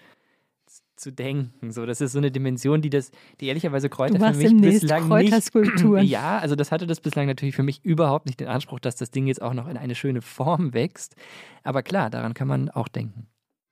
zu 1.00 1.10
denken. 1.12 1.72
So, 1.72 1.86
das 1.86 2.00
ist 2.00 2.12
so 2.12 2.18
eine 2.18 2.30
Dimension, 2.30 2.82
die 2.82 2.90
das, 2.90 3.10
die 3.40 3.46
ehrlicherweise 3.46 3.88
Kräuter 3.88 4.18
du 4.18 4.32
für 4.32 4.36
mich 4.36 4.80
bislang 4.80 5.08
nicht. 5.08 5.50
Ja, 6.10 6.38
also 6.38 6.56
das 6.56 6.72
hatte 6.72 6.86
das 6.86 7.00
bislang 7.00 7.26
natürlich 7.26 7.54
für 7.54 7.62
mich 7.62 7.84
überhaupt 7.84 8.26
nicht 8.26 8.40
den 8.40 8.48
Anspruch, 8.48 8.80
dass 8.80 8.96
das 8.96 9.10
Ding 9.10 9.26
jetzt 9.26 9.42
auch 9.42 9.54
noch 9.54 9.68
in 9.68 9.76
eine 9.76 9.94
schöne 9.94 10.22
Form 10.22 10.74
wächst. 10.74 11.16
Aber 11.62 11.82
klar, 11.82 12.10
daran 12.10 12.34
kann 12.34 12.48
man 12.48 12.70
auch 12.70 12.88
denken. 12.88 13.26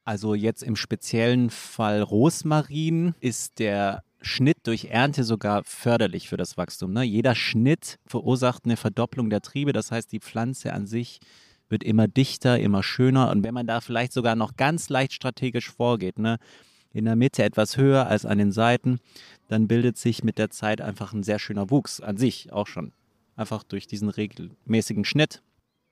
Also 0.04 0.34
jetzt 0.34 0.62
im 0.62 0.74
speziellen 0.74 1.50
Fall 1.50 2.00
Rosmarin 2.00 3.14
ist 3.20 3.58
der 3.58 4.02
Schnitt 4.20 4.58
durch 4.64 4.86
Ernte 4.86 5.22
sogar 5.22 5.62
förderlich 5.64 6.28
für 6.28 6.36
das 6.36 6.56
Wachstum. 6.56 6.92
Ne? 6.92 7.02
Jeder 7.02 7.34
Schnitt 7.34 7.98
verursacht 8.06 8.64
eine 8.64 8.76
Verdopplung 8.76 9.30
der 9.30 9.42
Triebe. 9.42 9.72
Das 9.72 9.92
heißt, 9.92 10.10
die 10.10 10.20
Pflanze 10.20 10.72
an 10.72 10.86
sich 10.86 11.20
wird 11.68 11.84
immer 11.84 12.08
dichter, 12.08 12.58
immer 12.58 12.82
schöner. 12.82 13.30
Und 13.30 13.44
wenn 13.44 13.54
man 13.54 13.66
da 13.66 13.80
vielleicht 13.80 14.12
sogar 14.12 14.34
noch 14.34 14.56
ganz 14.56 14.88
leicht 14.88 15.12
strategisch 15.12 15.70
vorgeht, 15.70 16.18
ne? 16.18 16.38
In 16.98 17.06
der 17.06 17.16
Mitte 17.16 17.42
etwas 17.42 17.76
höher 17.76 18.06
als 18.06 18.26
an 18.26 18.38
den 18.38 18.52
Seiten, 18.52 19.00
dann 19.48 19.68
bildet 19.68 19.96
sich 19.96 20.22
mit 20.22 20.36
der 20.36 20.50
Zeit 20.50 20.80
einfach 20.80 21.12
ein 21.12 21.22
sehr 21.22 21.38
schöner 21.38 21.70
Wuchs 21.70 22.00
an 22.00 22.16
sich 22.16 22.52
auch 22.52 22.66
schon. 22.66 22.92
Einfach 23.36 23.62
durch 23.62 23.86
diesen 23.86 24.08
regelmäßigen 24.08 25.04
Schnitt. 25.04 25.42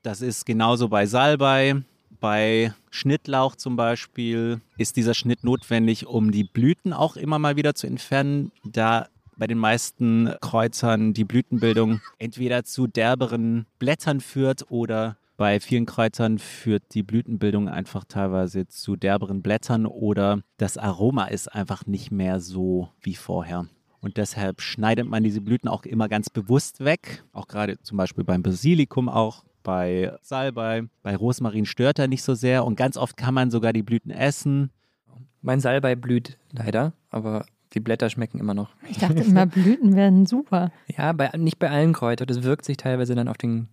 Das 0.03 0.21
ist 0.21 0.45
genauso 0.45 0.89
bei 0.89 1.07
Salbei. 1.07 1.83
Bei 2.21 2.75
Schnittlauch 2.91 3.57
zum 3.57 3.77
Beispiel 3.77 4.61
ist 4.79 4.97
dieser 4.97 5.15
Schnitt 5.15 5.45
notwendig, 5.45 6.07
um 6.07 6.33
die 6.33 6.45
Blüten 6.45 6.93
auch 6.93 7.17
immer 7.17 7.39
mal 7.39 7.57
wieder 7.57 7.75
zu 7.75 7.87
entfernen, 7.87 8.53
da 8.65 9.09
bei 9.37 9.47
den 9.47 9.59
meisten 9.59 10.35
Kreuzern 10.41 11.13
die 11.13 11.25
Blütenbildung 11.25 12.01
entweder 12.19 12.65
zu 12.65 12.87
derberen 12.87 13.67
Blättern 13.79 14.21
führt 14.21 14.71
oder 14.71 15.19
bei 15.37 15.61
vielen 15.61 15.87
Kräutern 15.87 16.39
führt 16.39 16.83
die 16.95 17.03
Blütenbildung 17.03 17.69
einfach 17.69 18.05
teilweise 18.05 18.67
zu 18.69 18.97
derberen 18.97 19.43
Blättern 19.43 19.87
oder 19.87 20.41
das 20.57 20.79
Aroma 20.79 21.27
ist 21.27 21.53
einfach 21.53 21.87
nicht 21.87 22.11
mehr 22.11 22.41
so 22.41 22.89
wie 23.03 23.15
vorher. 23.15 23.67
Und 24.01 24.17
deshalb 24.17 24.61
schneidet 24.61 25.09
man 25.09 25.25
diese 25.25 25.41
Blüten 25.41 25.69
auch 25.69 25.85
immer 25.85 26.09
ganz 26.09 26.31
bewusst 26.31 26.85
weg. 26.85 27.25
Auch 27.33 27.49
gerade 27.49 27.81
zum 27.83 27.97
Beispiel 27.97 28.25
beim 28.25 28.43
Basilikum 28.43 29.09
auch. 29.09 29.45
Bei 29.63 30.17
Salbei, 30.23 30.85
bei 31.03 31.17
Rosmarin 31.17 31.67
stört 31.67 31.99
er 31.99 32.07
nicht 32.07 32.23
so 32.23 32.35
sehr 32.35 32.65
und 32.65 32.77
ganz 32.77 32.97
oft 32.97 33.17
kann 33.17 33.35
man 33.35 33.51
sogar 33.51 33.73
die 33.73 33.83
Blüten 33.83 34.13
essen. 34.13 34.71
Mein 35.43 35.61
Salbei 35.61 35.97
blüht 35.97 36.39
leider, 36.53 36.93
aber 37.11 37.47
die 37.73 37.81
Blätter 37.81 38.09
schmecken 38.09 38.39
immer 38.39 38.55
noch. 38.55 38.71
Ich 38.89 38.99
dachte 38.99 39.23
immer, 39.23 39.47
Blüten 39.47 39.97
werden 39.97 40.25
super. 40.25 40.71
Ja, 40.97 41.13
bei, 41.13 41.31
nicht 41.37 41.59
bei 41.59 41.69
allen 41.69 41.93
Kräutern. 41.93 42.29
Das 42.29 42.45
wirkt 42.45 42.65
sich 42.65 42.77
teilweise 42.77 43.17
dann 43.17 43.27
auf 43.27 43.39
den 43.39 43.69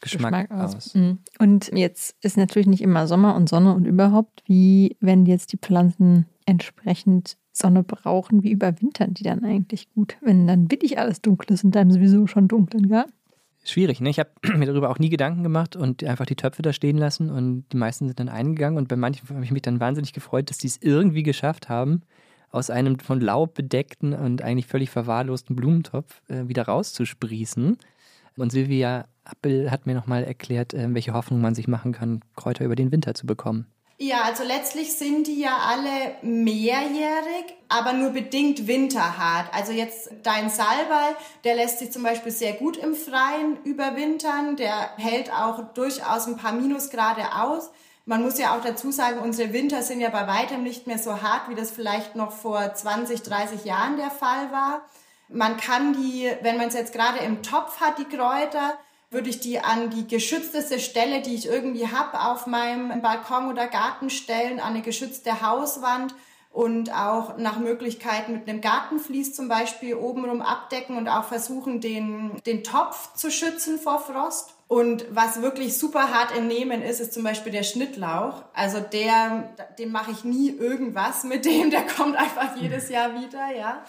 Geschmack, 0.00 0.48
Geschmack 0.48 0.64
aus. 0.64 0.76
aus. 0.76 0.94
Mhm. 0.94 1.18
Und 1.38 1.70
jetzt 1.74 2.16
ist 2.22 2.36
natürlich 2.36 2.68
nicht 2.68 2.82
immer 2.82 3.06
Sommer 3.06 3.34
und 3.34 3.48
Sonne 3.48 3.74
und 3.74 3.84
überhaupt. 3.84 4.42
Wie 4.46 4.96
werden 5.00 5.26
jetzt 5.26 5.52
die 5.52 5.58
Pflanzen 5.58 6.26
entsprechend 6.46 7.36
Sonne 7.52 7.82
brauchen? 7.82 8.42
Wie 8.42 8.52
überwintern 8.52 9.14
die 9.14 9.24
dann 9.24 9.44
eigentlich 9.44 9.92
gut, 9.94 10.16
wenn 10.20 10.46
dann 10.46 10.70
wirklich 10.70 10.98
alles 10.98 11.20
dunkel 11.20 11.52
ist 11.54 11.64
und 11.64 11.74
dann 11.74 11.90
sowieso 11.90 12.26
schon 12.26 12.48
dunklen 12.48 12.88
Garten? 12.88 13.12
Schwierig, 13.64 14.00
ne? 14.00 14.08
Ich 14.08 14.18
habe 14.18 14.30
mir 14.56 14.66
darüber 14.66 14.90
auch 14.90 14.98
nie 14.98 15.10
Gedanken 15.10 15.42
gemacht 15.42 15.76
und 15.76 16.02
einfach 16.04 16.26
die 16.26 16.36
Töpfe 16.36 16.62
da 16.62 16.72
stehen 16.72 16.96
lassen 16.96 17.30
und 17.30 17.64
die 17.72 17.76
meisten 17.76 18.06
sind 18.06 18.18
dann 18.18 18.28
eingegangen 18.28 18.78
und 18.78 18.88
bei 18.88 18.96
manchen 18.96 19.28
habe 19.28 19.44
ich 19.44 19.50
mich 19.50 19.62
dann 19.62 19.80
wahnsinnig 19.80 20.12
gefreut, 20.12 20.50
dass 20.50 20.58
die 20.58 20.68
es 20.68 20.78
irgendwie 20.80 21.22
geschafft 21.22 21.68
haben, 21.68 22.02
aus 22.50 22.70
einem 22.70 22.98
von 22.98 23.20
Laub 23.20 23.54
bedeckten 23.54 24.14
und 24.14 24.42
eigentlich 24.42 24.66
völlig 24.66 24.88
verwahrlosten 24.90 25.54
Blumentopf 25.54 26.22
äh, 26.28 26.48
wieder 26.48 26.62
rauszusprießen. 26.62 27.76
Und 28.38 28.50
Silvia 28.50 29.06
Appel 29.24 29.70
hat 29.70 29.86
mir 29.86 29.94
nochmal 29.94 30.24
erklärt, 30.24 30.74
äh, 30.74 30.94
welche 30.94 31.12
Hoffnung 31.12 31.40
man 31.40 31.54
sich 31.54 31.68
machen 31.68 31.92
kann, 31.92 32.22
Kräuter 32.36 32.64
über 32.64 32.76
den 32.76 32.92
Winter 32.92 33.14
zu 33.14 33.26
bekommen. 33.26 33.66
Ja, 34.00 34.22
also 34.22 34.44
letztlich 34.44 34.92
sind 34.94 35.26
die 35.26 35.40
ja 35.40 35.58
alle 35.58 36.14
mehrjährig, 36.22 37.56
aber 37.68 37.92
nur 37.92 38.10
bedingt 38.10 38.68
winterhart. 38.68 39.52
Also 39.52 39.72
jetzt 39.72 40.12
dein 40.22 40.50
Salbei, 40.50 41.16
der 41.42 41.56
lässt 41.56 41.80
sich 41.80 41.90
zum 41.90 42.04
Beispiel 42.04 42.30
sehr 42.30 42.52
gut 42.52 42.76
im 42.76 42.94
Freien 42.94 43.58
überwintern. 43.64 44.54
Der 44.54 44.96
hält 44.98 45.32
auch 45.32 45.74
durchaus 45.74 46.28
ein 46.28 46.36
paar 46.36 46.52
Minusgrade 46.52 47.42
aus. 47.42 47.70
Man 48.04 48.22
muss 48.22 48.38
ja 48.38 48.56
auch 48.56 48.62
dazu 48.62 48.92
sagen, 48.92 49.18
unsere 49.18 49.52
Winter 49.52 49.82
sind 49.82 50.00
ja 50.00 50.10
bei 50.10 50.28
weitem 50.28 50.62
nicht 50.62 50.86
mehr 50.86 50.98
so 50.98 51.20
hart, 51.20 51.48
wie 51.48 51.56
das 51.56 51.72
vielleicht 51.72 52.14
noch 52.14 52.30
vor 52.30 52.72
20, 52.72 53.22
30 53.22 53.64
Jahren 53.64 53.96
der 53.96 54.10
Fall 54.10 54.52
war. 54.52 54.82
Man 55.28 55.56
kann 55.56 55.92
die, 55.92 56.30
wenn 56.42 56.56
man 56.56 56.68
es 56.68 56.74
jetzt 56.74 56.92
gerade 56.92 57.18
im 57.18 57.42
Topf 57.42 57.80
hat, 57.80 57.98
die 57.98 58.04
Kräuter, 58.04 58.78
würde 59.10 59.30
ich 59.30 59.40
die 59.40 59.60
an 59.60 59.90
die 59.90 60.06
geschützteste 60.06 60.78
Stelle, 60.80 61.22
die 61.22 61.34
ich 61.34 61.46
irgendwie 61.46 61.88
habe, 61.88 62.20
auf 62.20 62.46
meinem 62.46 63.00
Balkon 63.00 63.50
oder 63.50 63.66
Garten 63.66 64.10
stellen, 64.10 64.60
an 64.60 64.74
eine 64.74 64.82
geschützte 64.82 65.40
Hauswand, 65.40 66.14
und 66.50 66.92
auch 66.92 67.36
nach 67.36 67.58
Möglichkeit 67.58 68.28
mit 68.28 68.48
einem 68.48 68.60
Gartenvlies 68.60 69.34
zum 69.34 69.48
Beispiel 69.48 69.94
obenrum 69.94 70.40
abdecken 70.42 70.96
und 70.96 71.06
auch 71.06 71.24
versuchen, 71.24 71.80
den, 71.80 72.32
den 72.46 72.64
Topf 72.64 73.14
zu 73.14 73.30
schützen 73.30 73.78
vor 73.78 74.00
Frost. 74.00 74.54
Und 74.66 75.06
was 75.10 75.40
wirklich 75.40 75.78
super 75.78 76.12
hart 76.12 76.36
entnehmen 76.36 76.82
ist, 76.82 77.00
ist 77.00 77.14
zum 77.14 77.22
Beispiel 77.22 77.52
der 77.52 77.62
Schnittlauch. 77.62 78.42
Also 78.54 78.80
der, 78.80 79.54
den 79.78 79.92
mache 79.92 80.10
ich 80.10 80.24
nie 80.24 80.50
irgendwas 80.50 81.22
mit 81.22 81.44
dem, 81.44 81.70
der 81.70 81.86
kommt 81.86 82.16
einfach 82.16 82.56
jedes 82.56 82.88
Jahr 82.88 83.14
wieder, 83.14 83.54
ja 83.56 83.84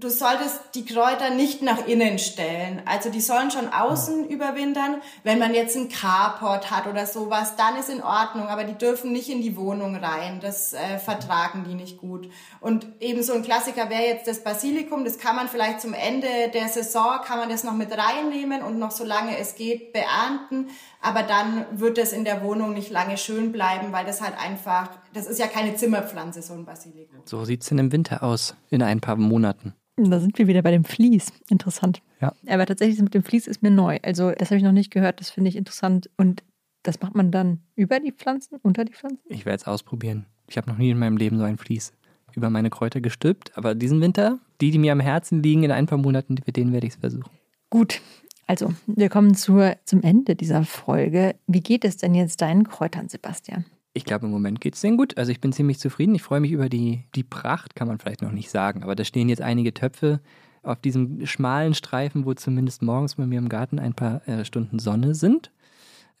du 0.00 0.10
solltest 0.10 0.60
die 0.74 0.84
Kräuter 0.84 1.30
nicht 1.30 1.62
nach 1.62 1.86
innen 1.86 2.18
stellen. 2.18 2.82
Also 2.86 3.10
die 3.10 3.20
sollen 3.20 3.50
schon 3.50 3.68
außen 3.68 4.28
überwintern. 4.28 5.02
Wenn 5.24 5.38
man 5.38 5.54
jetzt 5.54 5.76
einen 5.76 5.88
Carport 5.88 6.70
hat 6.70 6.86
oder 6.86 7.06
sowas, 7.06 7.56
dann 7.56 7.76
ist 7.76 7.90
in 7.90 8.02
Ordnung, 8.02 8.48
aber 8.48 8.64
die 8.64 8.74
dürfen 8.74 9.12
nicht 9.12 9.28
in 9.28 9.42
die 9.42 9.56
Wohnung 9.56 9.96
rein. 9.96 10.40
Das 10.40 10.72
äh, 10.72 10.98
vertragen 10.98 11.64
die 11.68 11.74
nicht 11.74 11.98
gut. 11.98 12.30
Und 12.60 12.86
eben 13.00 13.22
so 13.22 13.32
ein 13.32 13.42
Klassiker 13.42 13.90
wäre 13.90 14.04
jetzt 14.04 14.28
das 14.28 14.44
Basilikum. 14.44 15.04
Das 15.04 15.18
kann 15.18 15.36
man 15.36 15.48
vielleicht 15.48 15.80
zum 15.80 15.94
Ende 15.94 16.28
der 16.52 16.68
Saison, 16.68 17.20
kann 17.24 17.38
man 17.38 17.48
das 17.48 17.64
noch 17.64 17.74
mit 17.74 17.90
reinnehmen 17.96 18.62
und 18.62 18.78
noch 18.78 18.90
solange 18.90 19.36
es 19.38 19.54
geht 19.54 19.92
beernten. 19.92 20.70
Aber 21.00 21.22
dann 21.22 21.64
wird 21.78 21.98
es 21.98 22.12
in 22.12 22.24
der 22.24 22.42
Wohnung 22.42 22.74
nicht 22.74 22.90
lange 22.90 23.16
schön 23.16 23.52
bleiben, 23.52 23.92
weil 23.92 24.04
das 24.04 24.20
halt 24.20 24.34
einfach, 24.38 24.90
das 25.14 25.26
ist 25.26 25.38
ja 25.38 25.46
keine 25.46 25.76
Zimmerpflanze, 25.76 26.42
so 26.42 26.54
ein 26.54 26.64
Basilikum. 26.64 27.20
So 27.24 27.44
sieht 27.44 27.62
es 27.62 27.68
denn 27.68 27.78
im 27.78 27.92
Winter 27.92 28.22
aus, 28.22 28.56
in 28.70 28.82
ein 28.82 29.00
paar 29.00 29.16
Monaten. 29.16 29.74
Da 29.96 30.20
sind 30.20 30.38
wir 30.38 30.46
wieder 30.46 30.62
bei 30.62 30.70
dem 30.70 30.84
Vlies. 30.84 31.32
Interessant. 31.48 32.02
Ja. 32.20 32.32
Aber 32.46 32.66
tatsächlich 32.66 33.00
mit 33.00 33.14
dem 33.14 33.24
Vlies 33.24 33.46
ist 33.46 33.62
mir 33.62 33.70
neu. 33.70 33.98
Also 34.02 34.30
das 34.30 34.50
habe 34.50 34.58
ich 34.58 34.64
noch 34.64 34.72
nicht 34.72 34.90
gehört. 34.90 35.20
Das 35.20 35.30
finde 35.30 35.48
ich 35.48 35.56
interessant. 35.56 36.08
Und 36.16 36.44
das 36.84 37.00
macht 37.00 37.14
man 37.14 37.32
dann 37.32 37.60
über 37.74 37.98
die 37.98 38.12
Pflanzen, 38.12 38.58
unter 38.62 38.84
die 38.84 38.92
Pflanzen? 38.92 39.24
Ich 39.28 39.44
werde 39.44 39.56
es 39.56 39.66
ausprobieren. 39.66 40.26
Ich 40.46 40.56
habe 40.56 40.70
noch 40.70 40.78
nie 40.78 40.90
in 40.90 40.98
meinem 40.98 41.16
Leben 41.16 41.38
so 41.38 41.44
ein 41.44 41.58
Vlies 41.58 41.92
über 42.34 42.50
meine 42.50 42.70
Kräuter 42.70 43.00
gestülpt. 43.00 43.56
Aber 43.56 43.74
diesen 43.74 44.00
Winter, 44.00 44.38
die, 44.60 44.70
die 44.70 44.78
mir 44.78 44.92
am 44.92 45.00
Herzen 45.00 45.42
liegen, 45.42 45.64
in 45.64 45.72
ein 45.72 45.86
paar 45.86 45.98
Monaten, 45.98 46.36
mit 46.46 46.56
denen 46.56 46.72
werde 46.72 46.86
ich 46.86 46.94
es 46.94 47.00
versuchen. 47.00 47.30
Gut. 47.70 48.00
Also, 48.48 48.72
wir 48.86 49.10
kommen 49.10 49.34
zur, 49.34 49.76
zum 49.84 50.02
Ende 50.02 50.34
dieser 50.34 50.64
Folge. 50.64 51.36
Wie 51.46 51.60
geht 51.60 51.84
es 51.84 51.98
denn 51.98 52.14
jetzt 52.14 52.40
deinen 52.40 52.66
Kräutern, 52.66 53.08
Sebastian? 53.08 53.66
Ich 53.92 54.06
glaube, 54.06 54.24
im 54.24 54.32
Moment 54.32 54.60
geht 54.62 54.74
es 54.74 54.80
denen 54.80 54.96
gut. 54.96 55.18
Also 55.18 55.30
ich 55.30 55.40
bin 55.40 55.52
ziemlich 55.52 55.78
zufrieden. 55.78 56.14
Ich 56.14 56.22
freue 56.22 56.40
mich 56.40 56.52
über 56.52 56.68
die, 56.68 57.04
die 57.14 57.24
Pracht, 57.24 57.74
kann 57.74 57.88
man 57.88 57.98
vielleicht 57.98 58.22
noch 58.22 58.32
nicht 58.32 58.48
sagen. 58.50 58.82
Aber 58.82 58.94
da 58.94 59.04
stehen 59.04 59.28
jetzt 59.28 59.42
einige 59.42 59.74
Töpfe 59.74 60.20
auf 60.62 60.80
diesem 60.80 61.26
schmalen 61.26 61.74
Streifen, 61.74 62.24
wo 62.24 62.32
zumindest 62.32 62.80
morgens 62.80 63.16
bei 63.16 63.26
mir 63.26 63.38
im 63.38 63.50
Garten 63.50 63.78
ein 63.78 63.94
paar 63.94 64.26
äh, 64.26 64.44
Stunden 64.44 64.78
Sonne 64.78 65.14
sind. 65.14 65.50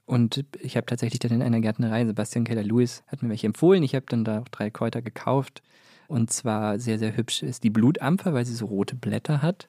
Und 0.04 0.44
ich 0.60 0.76
habe 0.76 0.86
tatsächlich 0.86 1.20
dann 1.20 1.32
in 1.32 1.42
einer 1.42 1.60
Gärtnerei, 1.60 2.04
Sebastian 2.04 2.44
Keller-Lewis 2.44 3.04
hat 3.06 3.22
mir 3.22 3.30
welche 3.30 3.46
empfohlen. 3.46 3.82
Ich 3.82 3.94
habe 3.94 4.06
dann 4.08 4.24
da 4.24 4.40
auch 4.40 4.48
drei 4.48 4.70
Kräuter 4.70 5.00
gekauft. 5.00 5.62
Und 6.08 6.30
zwar 6.30 6.78
sehr, 6.78 6.98
sehr 6.98 7.16
hübsch 7.16 7.42
ist 7.42 7.64
die 7.64 7.70
Blutampfer, 7.70 8.34
weil 8.34 8.44
sie 8.44 8.54
so 8.54 8.66
rote 8.66 8.96
Blätter 8.96 9.40
hat. 9.40 9.68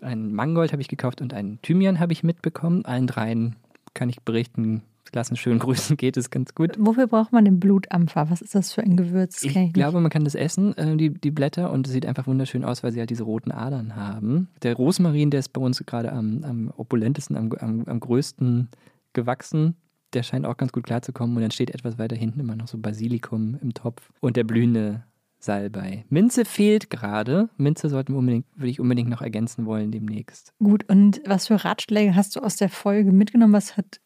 Ein 0.00 0.32
Mangold 0.32 0.72
habe 0.72 0.82
ich 0.82 0.88
gekauft 0.88 1.20
und 1.20 1.32
einen 1.32 1.60
Thymian 1.62 2.00
habe 2.00 2.12
ich 2.12 2.22
mitbekommen. 2.22 2.84
Allen 2.84 3.06
dreien 3.06 3.56
kann 3.94 4.08
ich 4.08 4.20
berichten, 4.20 4.82
lassen 5.14 5.36
schön 5.36 5.58
grüßen 5.60 5.96
geht 5.96 6.16
es 6.16 6.30
ganz 6.30 6.54
gut. 6.54 6.76
Wofür 6.78 7.06
braucht 7.06 7.32
man 7.32 7.44
den 7.44 7.60
Blutampfer? 7.60 8.30
Was 8.30 8.42
ist 8.42 8.54
das 8.54 8.72
für 8.72 8.82
ein 8.82 8.96
Gewürz? 8.96 9.42
Ich, 9.42 9.56
ich 9.56 9.72
glaube, 9.72 10.00
man 10.00 10.10
kann 10.10 10.24
das 10.24 10.34
essen, 10.34 10.76
äh, 10.76 10.96
die, 10.96 11.10
die 11.10 11.30
Blätter, 11.30 11.72
und 11.72 11.86
es 11.86 11.92
sieht 11.92 12.06
einfach 12.06 12.26
wunderschön 12.26 12.64
aus, 12.64 12.82
weil 12.82 12.92
sie 12.92 13.00
halt 13.00 13.10
diese 13.10 13.24
roten 13.24 13.50
Adern 13.50 13.96
haben. 13.96 14.48
Der 14.62 14.74
Rosmarin, 14.74 15.30
der 15.30 15.40
ist 15.40 15.52
bei 15.52 15.60
uns 15.60 15.84
gerade 15.84 16.12
am, 16.12 16.44
am 16.44 16.72
opulentesten, 16.76 17.36
am, 17.36 17.52
am, 17.58 17.84
am 17.86 18.00
größten 18.00 18.68
gewachsen. 19.12 19.74
Der 20.12 20.22
scheint 20.22 20.46
auch 20.46 20.56
ganz 20.56 20.72
gut 20.72 20.84
klarzukommen. 20.84 21.36
Und 21.36 21.42
dann 21.42 21.50
steht 21.50 21.70
etwas 21.70 21.98
weiter 21.98 22.16
hinten 22.16 22.40
immer 22.40 22.54
noch 22.54 22.68
so 22.68 22.78
Basilikum 22.78 23.58
im 23.60 23.74
Topf 23.74 24.12
und 24.20 24.36
der 24.36 24.44
blühende 24.44 25.02
Salbei. 25.46 26.04
Minze 26.10 26.44
fehlt 26.44 26.90
gerade. 26.90 27.48
Minze 27.56 27.88
sollten 27.88 28.12
wir 28.12 28.18
unbedingt, 28.18 28.46
würde 28.54 28.68
ich 28.68 28.80
unbedingt 28.80 29.08
noch 29.08 29.22
ergänzen 29.22 29.64
wollen 29.64 29.92
demnächst. 29.92 30.52
Gut, 30.58 30.88
und 30.88 31.22
was 31.24 31.46
für 31.46 31.64
Ratschläge 31.64 32.14
hast 32.14 32.36
du 32.36 32.40
aus 32.40 32.56
der 32.56 32.68
Folge 32.68 33.12
mitgenommen? 33.12 33.54
Was 33.54 33.76
hat 33.76 34.00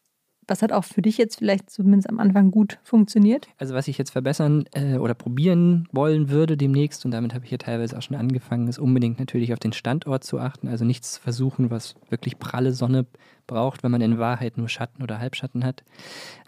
was 0.51 0.61
hat 0.61 0.73
auch 0.73 0.83
für 0.83 1.01
dich 1.01 1.17
jetzt 1.17 1.37
vielleicht 1.37 1.69
zumindest 1.69 2.09
am 2.09 2.19
Anfang 2.19 2.51
gut 2.51 2.77
funktioniert? 2.83 3.47
Also 3.57 3.73
was 3.73 3.87
ich 3.87 3.97
jetzt 3.97 4.11
verbessern 4.11 4.65
äh, 4.73 4.97
oder 4.97 5.13
probieren 5.13 5.87
wollen 5.93 6.29
würde 6.29 6.57
demnächst, 6.57 7.05
und 7.05 7.11
damit 7.11 7.33
habe 7.33 7.45
ich 7.45 7.51
ja 7.51 7.57
teilweise 7.57 7.97
auch 7.97 8.01
schon 8.01 8.17
angefangen, 8.17 8.67
ist 8.67 8.77
unbedingt 8.77 9.17
natürlich 9.17 9.53
auf 9.53 9.59
den 9.59 9.71
Standort 9.71 10.25
zu 10.25 10.39
achten. 10.39 10.67
Also 10.67 10.83
nichts 10.83 11.17
versuchen, 11.17 11.71
was 11.71 11.95
wirklich 12.09 12.37
pralle 12.37 12.73
Sonne 12.73 13.05
braucht, 13.47 13.81
wenn 13.81 13.91
man 13.91 14.01
in 14.01 14.19
Wahrheit 14.19 14.57
nur 14.57 14.67
Schatten 14.67 15.01
oder 15.01 15.19
Halbschatten 15.19 15.63
hat. 15.63 15.85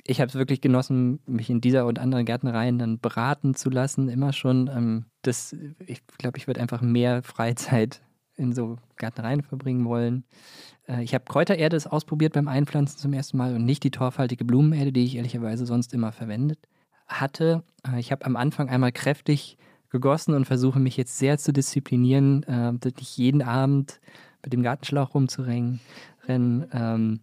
Ich 0.05 0.19
habe 0.19 0.27
es 0.27 0.35
wirklich 0.35 0.59
genossen, 0.59 1.19
mich 1.25 1.49
in 1.49 1.61
dieser 1.61 1.85
und 1.85 1.97
anderen 1.97 2.25
Gärtnereien 2.25 2.77
dann 2.77 2.99
beraten 2.99 3.55
zu 3.55 3.69
lassen, 3.69 4.09
immer 4.09 4.33
schon. 4.33 4.67
Ähm, 4.67 5.05
das, 5.21 5.55
ich 5.87 6.05
glaube, 6.17 6.37
ich 6.37 6.47
würde 6.47 6.59
einfach 6.59 6.81
mehr 6.81 7.23
Freizeit 7.23 8.01
in 8.35 8.51
so 8.51 8.77
Gärtnereien 8.97 9.43
verbringen 9.43 9.85
wollen. 9.85 10.25
Äh, 10.87 11.03
ich 11.03 11.13
habe 11.13 11.25
Kräutererde 11.25 11.77
ausprobiert 11.89 12.33
beim 12.33 12.47
Einpflanzen 12.47 12.99
zum 12.99 13.13
ersten 13.13 13.37
Mal 13.37 13.55
und 13.55 13.65
nicht 13.65 13.83
die 13.83 13.91
torfhaltige 13.91 14.45
Blumenerde, 14.45 14.91
die 14.91 15.03
ich 15.03 15.15
ehrlicherweise 15.15 15.65
sonst 15.65 15.93
immer 15.93 16.11
verwendet 16.11 16.59
hatte. 17.07 17.63
Äh, 17.87 17.99
ich 17.99 18.11
habe 18.11 18.25
am 18.25 18.35
Anfang 18.35 18.69
einmal 18.69 18.91
kräftig 18.91 19.57
gegossen 19.89 20.33
und 20.33 20.45
versuche 20.45 20.79
mich 20.79 20.97
jetzt 20.97 21.17
sehr 21.17 21.37
zu 21.37 21.53
disziplinieren, 21.53 22.43
äh, 22.43 22.71
nicht 22.71 23.17
jeden 23.17 23.41
Abend 23.41 23.99
mit 24.43 24.51
dem 24.51 24.63
Gartenschlauch 24.63 25.13
rumzurennen. 25.13 25.79
Ähm, 26.27 27.19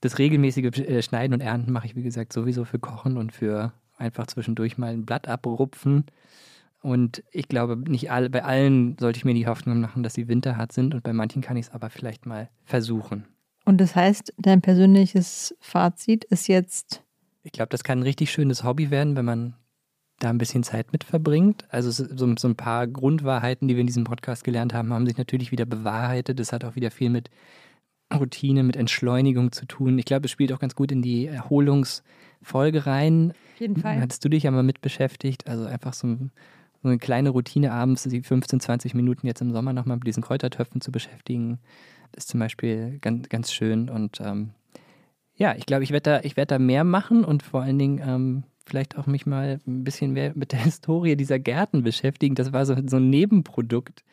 das 0.00 0.18
regelmäßige 0.18 1.04
Schneiden 1.04 1.34
und 1.34 1.40
Ernten 1.40 1.72
mache 1.72 1.86
ich, 1.86 1.96
wie 1.96 2.02
gesagt, 2.02 2.32
sowieso 2.32 2.64
für 2.64 2.78
Kochen 2.78 3.16
und 3.16 3.32
für 3.32 3.72
einfach 3.96 4.26
zwischendurch 4.26 4.76
mal 4.76 4.92
ein 4.92 5.06
Blatt 5.06 5.28
abrupfen. 5.28 6.04
Und 6.84 7.24
ich 7.30 7.48
glaube, 7.48 7.78
nicht 7.78 8.10
alle, 8.10 8.28
bei 8.28 8.44
allen 8.44 8.98
sollte 9.00 9.16
ich 9.16 9.24
mir 9.24 9.32
die 9.32 9.46
Hoffnung 9.46 9.80
machen, 9.80 10.02
dass 10.02 10.12
sie 10.12 10.28
winterhart 10.28 10.70
sind 10.70 10.94
und 10.94 11.02
bei 11.02 11.14
manchen 11.14 11.40
kann 11.40 11.56
ich 11.56 11.68
es 11.68 11.72
aber 11.72 11.88
vielleicht 11.88 12.26
mal 12.26 12.50
versuchen. 12.62 13.24
Und 13.64 13.80
das 13.80 13.96
heißt, 13.96 14.34
dein 14.36 14.60
persönliches 14.60 15.56
Fazit 15.60 16.24
ist 16.24 16.46
jetzt. 16.46 17.02
Ich 17.42 17.52
glaube, 17.52 17.70
das 17.70 17.84
kann 17.84 18.00
ein 18.00 18.02
richtig 18.02 18.30
schönes 18.30 18.64
Hobby 18.64 18.90
werden, 18.90 19.16
wenn 19.16 19.24
man 19.24 19.54
da 20.18 20.28
ein 20.28 20.36
bisschen 20.36 20.62
Zeit 20.62 20.92
mit 20.92 21.04
verbringt. 21.04 21.64
Also 21.70 21.90
so, 21.90 22.04
so, 22.36 22.48
ein 22.48 22.54
paar 22.54 22.86
Grundwahrheiten, 22.86 23.66
die 23.66 23.76
wir 23.76 23.80
in 23.80 23.86
diesem 23.86 24.04
Podcast 24.04 24.44
gelernt 24.44 24.74
haben, 24.74 24.92
haben 24.92 25.06
sich 25.06 25.16
natürlich 25.16 25.52
wieder 25.52 25.64
bewahrheitet. 25.64 26.38
Das 26.38 26.52
hat 26.52 26.66
auch 26.66 26.76
wieder 26.76 26.90
viel 26.90 27.08
mit 27.08 27.30
Routine, 28.12 28.62
mit 28.62 28.76
Entschleunigung 28.76 29.52
zu 29.52 29.64
tun. 29.64 29.98
Ich 29.98 30.04
glaube, 30.04 30.26
es 30.26 30.30
spielt 30.30 30.52
auch 30.52 30.60
ganz 30.60 30.74
gut 30.74 30.92
in 30.92 31.00
die 31.00 31.24
Erholungsfolge 31.24 32.84
rein. 32.84 33.32
Auf 33.54 33.60
jeden 33.60 33.76
Fall. 33.78 34.02
Hattest 34.02 34.22
du 34.22 34.28
dich 34.28 34.42
ja 34.42 34.50
mal 34.50 34.62
mit 34.62 34.82
beschäftigt? 34.82 35.46
Also 35.46 35.64
einfach 35.64 35.94
so 35.94 36.08
ein 36.08 36.30
so 36.84 36.90
eine 36.90 36.98
kleine 36.98 37.30
Routine 37.30 37.72
abends, 37.72 38.02
die 38.02 38.20
15, 38.20 38.60
20 38.60 38.94
Minuten 38.94 39.26
jetzt 39.26 39.40
im 39.40 39.50
Sommer 39.52 39.72
nochmal 39.72 39.96
mit 39.96 40.06
diesen 40.06 40.22
Kräutertöpfen 40.22 40.82
zu 40.82 40.92
beschäftigen, 40.92 41.58
ist 42.14 42.28
zum 42.28 42.40
Beispiel 42.40 42.98
ganz, 43.00 43.30
ganz 43.30 43.52
schön. 43.54 43.88
Und 43.88 44.20
ähm, 44.20 44.50
ja, 45.34 45.54
ich 45.56 45.64
glaube, 45.64 45.82
ich 45.82 45.92
werde 45.92 46.20
da, 46.22 46.36
werd 46.36 46.50
da 46.50 46.58
mehr 46.58 46.84
machen 46.84 47.24
und 47.24 47.42
vor 47.42 47.62
allen 47.62 47.78
Dingen 47.78 48.02
ähm, 48.06 48.42
vielleicht 48.66 48.98
auch 48.98 49.06
mich 49.06 49.24
mal 49.24 49.60
ein 49.66 49.82
bisschen 49.82 50.12
mehr 50.12 50.32
mit 50.34 50.52
der 50.52 50.58
Historie 50.64 51.16
dieser 51.16 51.38
Gärten 51.38 51.82
beschäftigen. 51.82 52.34
Das 52.34 52.52
war 52.52 52.66
so, 52.66 52.76
so 52.86 52.98
ein 52.98 53.08
Nebenprodukt. 53.08 54.04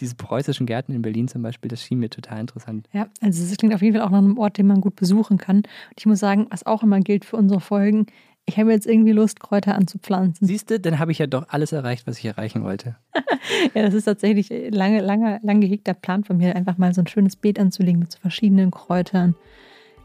Diese 0.00 0.14
preußischen 0.14 0.64
Gärten 0.64 0.92
in 0.92 1.02
Berlin 1.02 1.28
zum 1.28 1.42
Beispiel, 1.42 1.68
das 1.68 1.82
schien 1.82 1.98
mir 1.98 2.08
total 2.08 2.40
interessant. 2.40 2.88
Ja, 2.94 3.08
also 3.20 3.42
es 3.42 3.54
klingt 3.58 3.74
auf 3.74 3.82
jeden 3.82 3.94
Fall 3.94 4.06
auch 4.06 4.10
nach 4.10 4.18
einem 4.18 4.38
Ort, 4.38 4.56
den 4.56 4.66
man 4.66 4.80
gut 4.80 4.96
besuchen 4.96 5.36
kann. 5.36 5.58
Und 5.58 5.98
ich 5.98 6.06
muss 6.06 6.18
sagen, 6.18 6.46
was 6.48 6.64
auch 6.64 6.82
immer 6.82 7.00
gilt 7.00 7.26
für 7.26 7.36
unsere 7.36 7.60
Folgen, 7.60 8.06
ich 8.46 8.58
habe 8.58 8.70
jetzt 8.70 8.86
irgendwie 8.86 9.12
Lust, 9.12 9.40
Kräuter 9.40 9.74
anzupflanzen. 9.74 10.46
Siehst 10.46 10.70
du, 10.70 10.78
dann 10.78 10.98
habe 10.98 11.12
ich 11.12 11.18
ja 11.18 11.26
doch 11.26 11.48
alles 11.48 11.72
erreicht, 11.72 12.06
was 12.06 12.18
ich 12.18 12.24
erreichen 12.24 12.62
wollte. 12.62 12.96
ja, 13.74 13.82
das 13.82 13.92
ist 13.92 14.04
tatsächlich 14.04 14.50
lange, 14.70 15.00
lange, 15.00 15.40
lang 15.42 15.60
gehegter 15.60 15.94
Plan 15.94 16.22
von 16.24 16.36
mir, 16.36 16.54
einfach 16.54 16.78
mal 16.78 16.94
so 16.94 17.02
ein 17.02 17.08
schönes 17.08 17.36
Beet 17.36 17.58
anzulegen 17.58 17.98
mit 17.98 18.12
so 18.12 18.18
verschiedenen 18.18 18.70
Kräutern. 18.70 19.34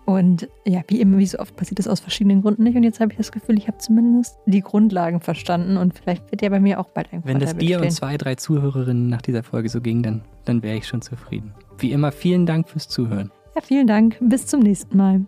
Und 0.06 0.50
ja, 0.66 0.82
wie 0.88 1.00
immer, 1.00 1.20
wie 1.20 1.28
so 1.28 1.38
oft 1.38 1.56
passiert 1.56 1.78
das 1.78 1.88
aus 1.88 2.00
verschiedenen 2.00 2.42
Gründen 2.42 2.64
nicht. 2.64 2.76
Und 2.76 2.84
jetzt 2.84 3.00
habe 3.00 3.12
ich 3.12 3.18
das 3.18 3.32
Gefühl, 3.32 3.58
ich 3.60 3.68
habe 3.68 3.78
zumindest 3.78 4.36
die 4.48 4.62
Grundlagen 4.62 5.22
verstanden 5.22 5.78
und 5.78 5.94
vielleicht 5.94 6.32
wird 6.32 6.42
ja 6.42 6.50
bei 6.50 6.60
mir 6.60 6.80
auch 6.80 6.90
bald 6.90 7.14
ein 7.14 7.22
Wenn 7.24 7.40
das 7.40 7.56
dir 7.56 7.80
und 7.80 7.92
zwei, 7.92 8.18
drei 8.18 8.36
Zuhörerinnen 8.36 9.08
nach 9.08 9.22
dieser 9.22 9.44
Folge 9.44 9.70
so 9.70 9.80
ging, 9.80 10.02
dann, 10.02 10.24
dann 10.46 10.64
wäre 10.64 10.78
ich 10.78 10.88
schon 10.88 11.04
zufrieden. 11.04 11.54
Wie 11.78 11.92
immer, 11.92 12.12
vielen 12.12 12.48
Dank 12.48 12.68
fürs 12.68 12.90
Zuhören. 12.90 13.32
Ja, 13.56 13.62
vielen 13.62 13.86
Dank. 13.86 14.18
Bis 14.20 14.48
zum 14.48 14.62
nächsten 14.62 14.98
Mal. 14.98 15.26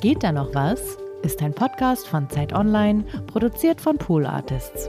Geht 0.00 0.22
da 0.22 0.32
noch 0.32 0.54
was? 0.54 0.96
Ist 1.22 1.42
ein 1.42 1.52
Podcast 1.52 2.08
von 2.08 2.30
Zeit 2.30 2.54
Online, 2.54 3.04
produziert 3.26 3.82
von 3.82 3.98
Pool 3.98 4.24
Artists. 4.24 4.88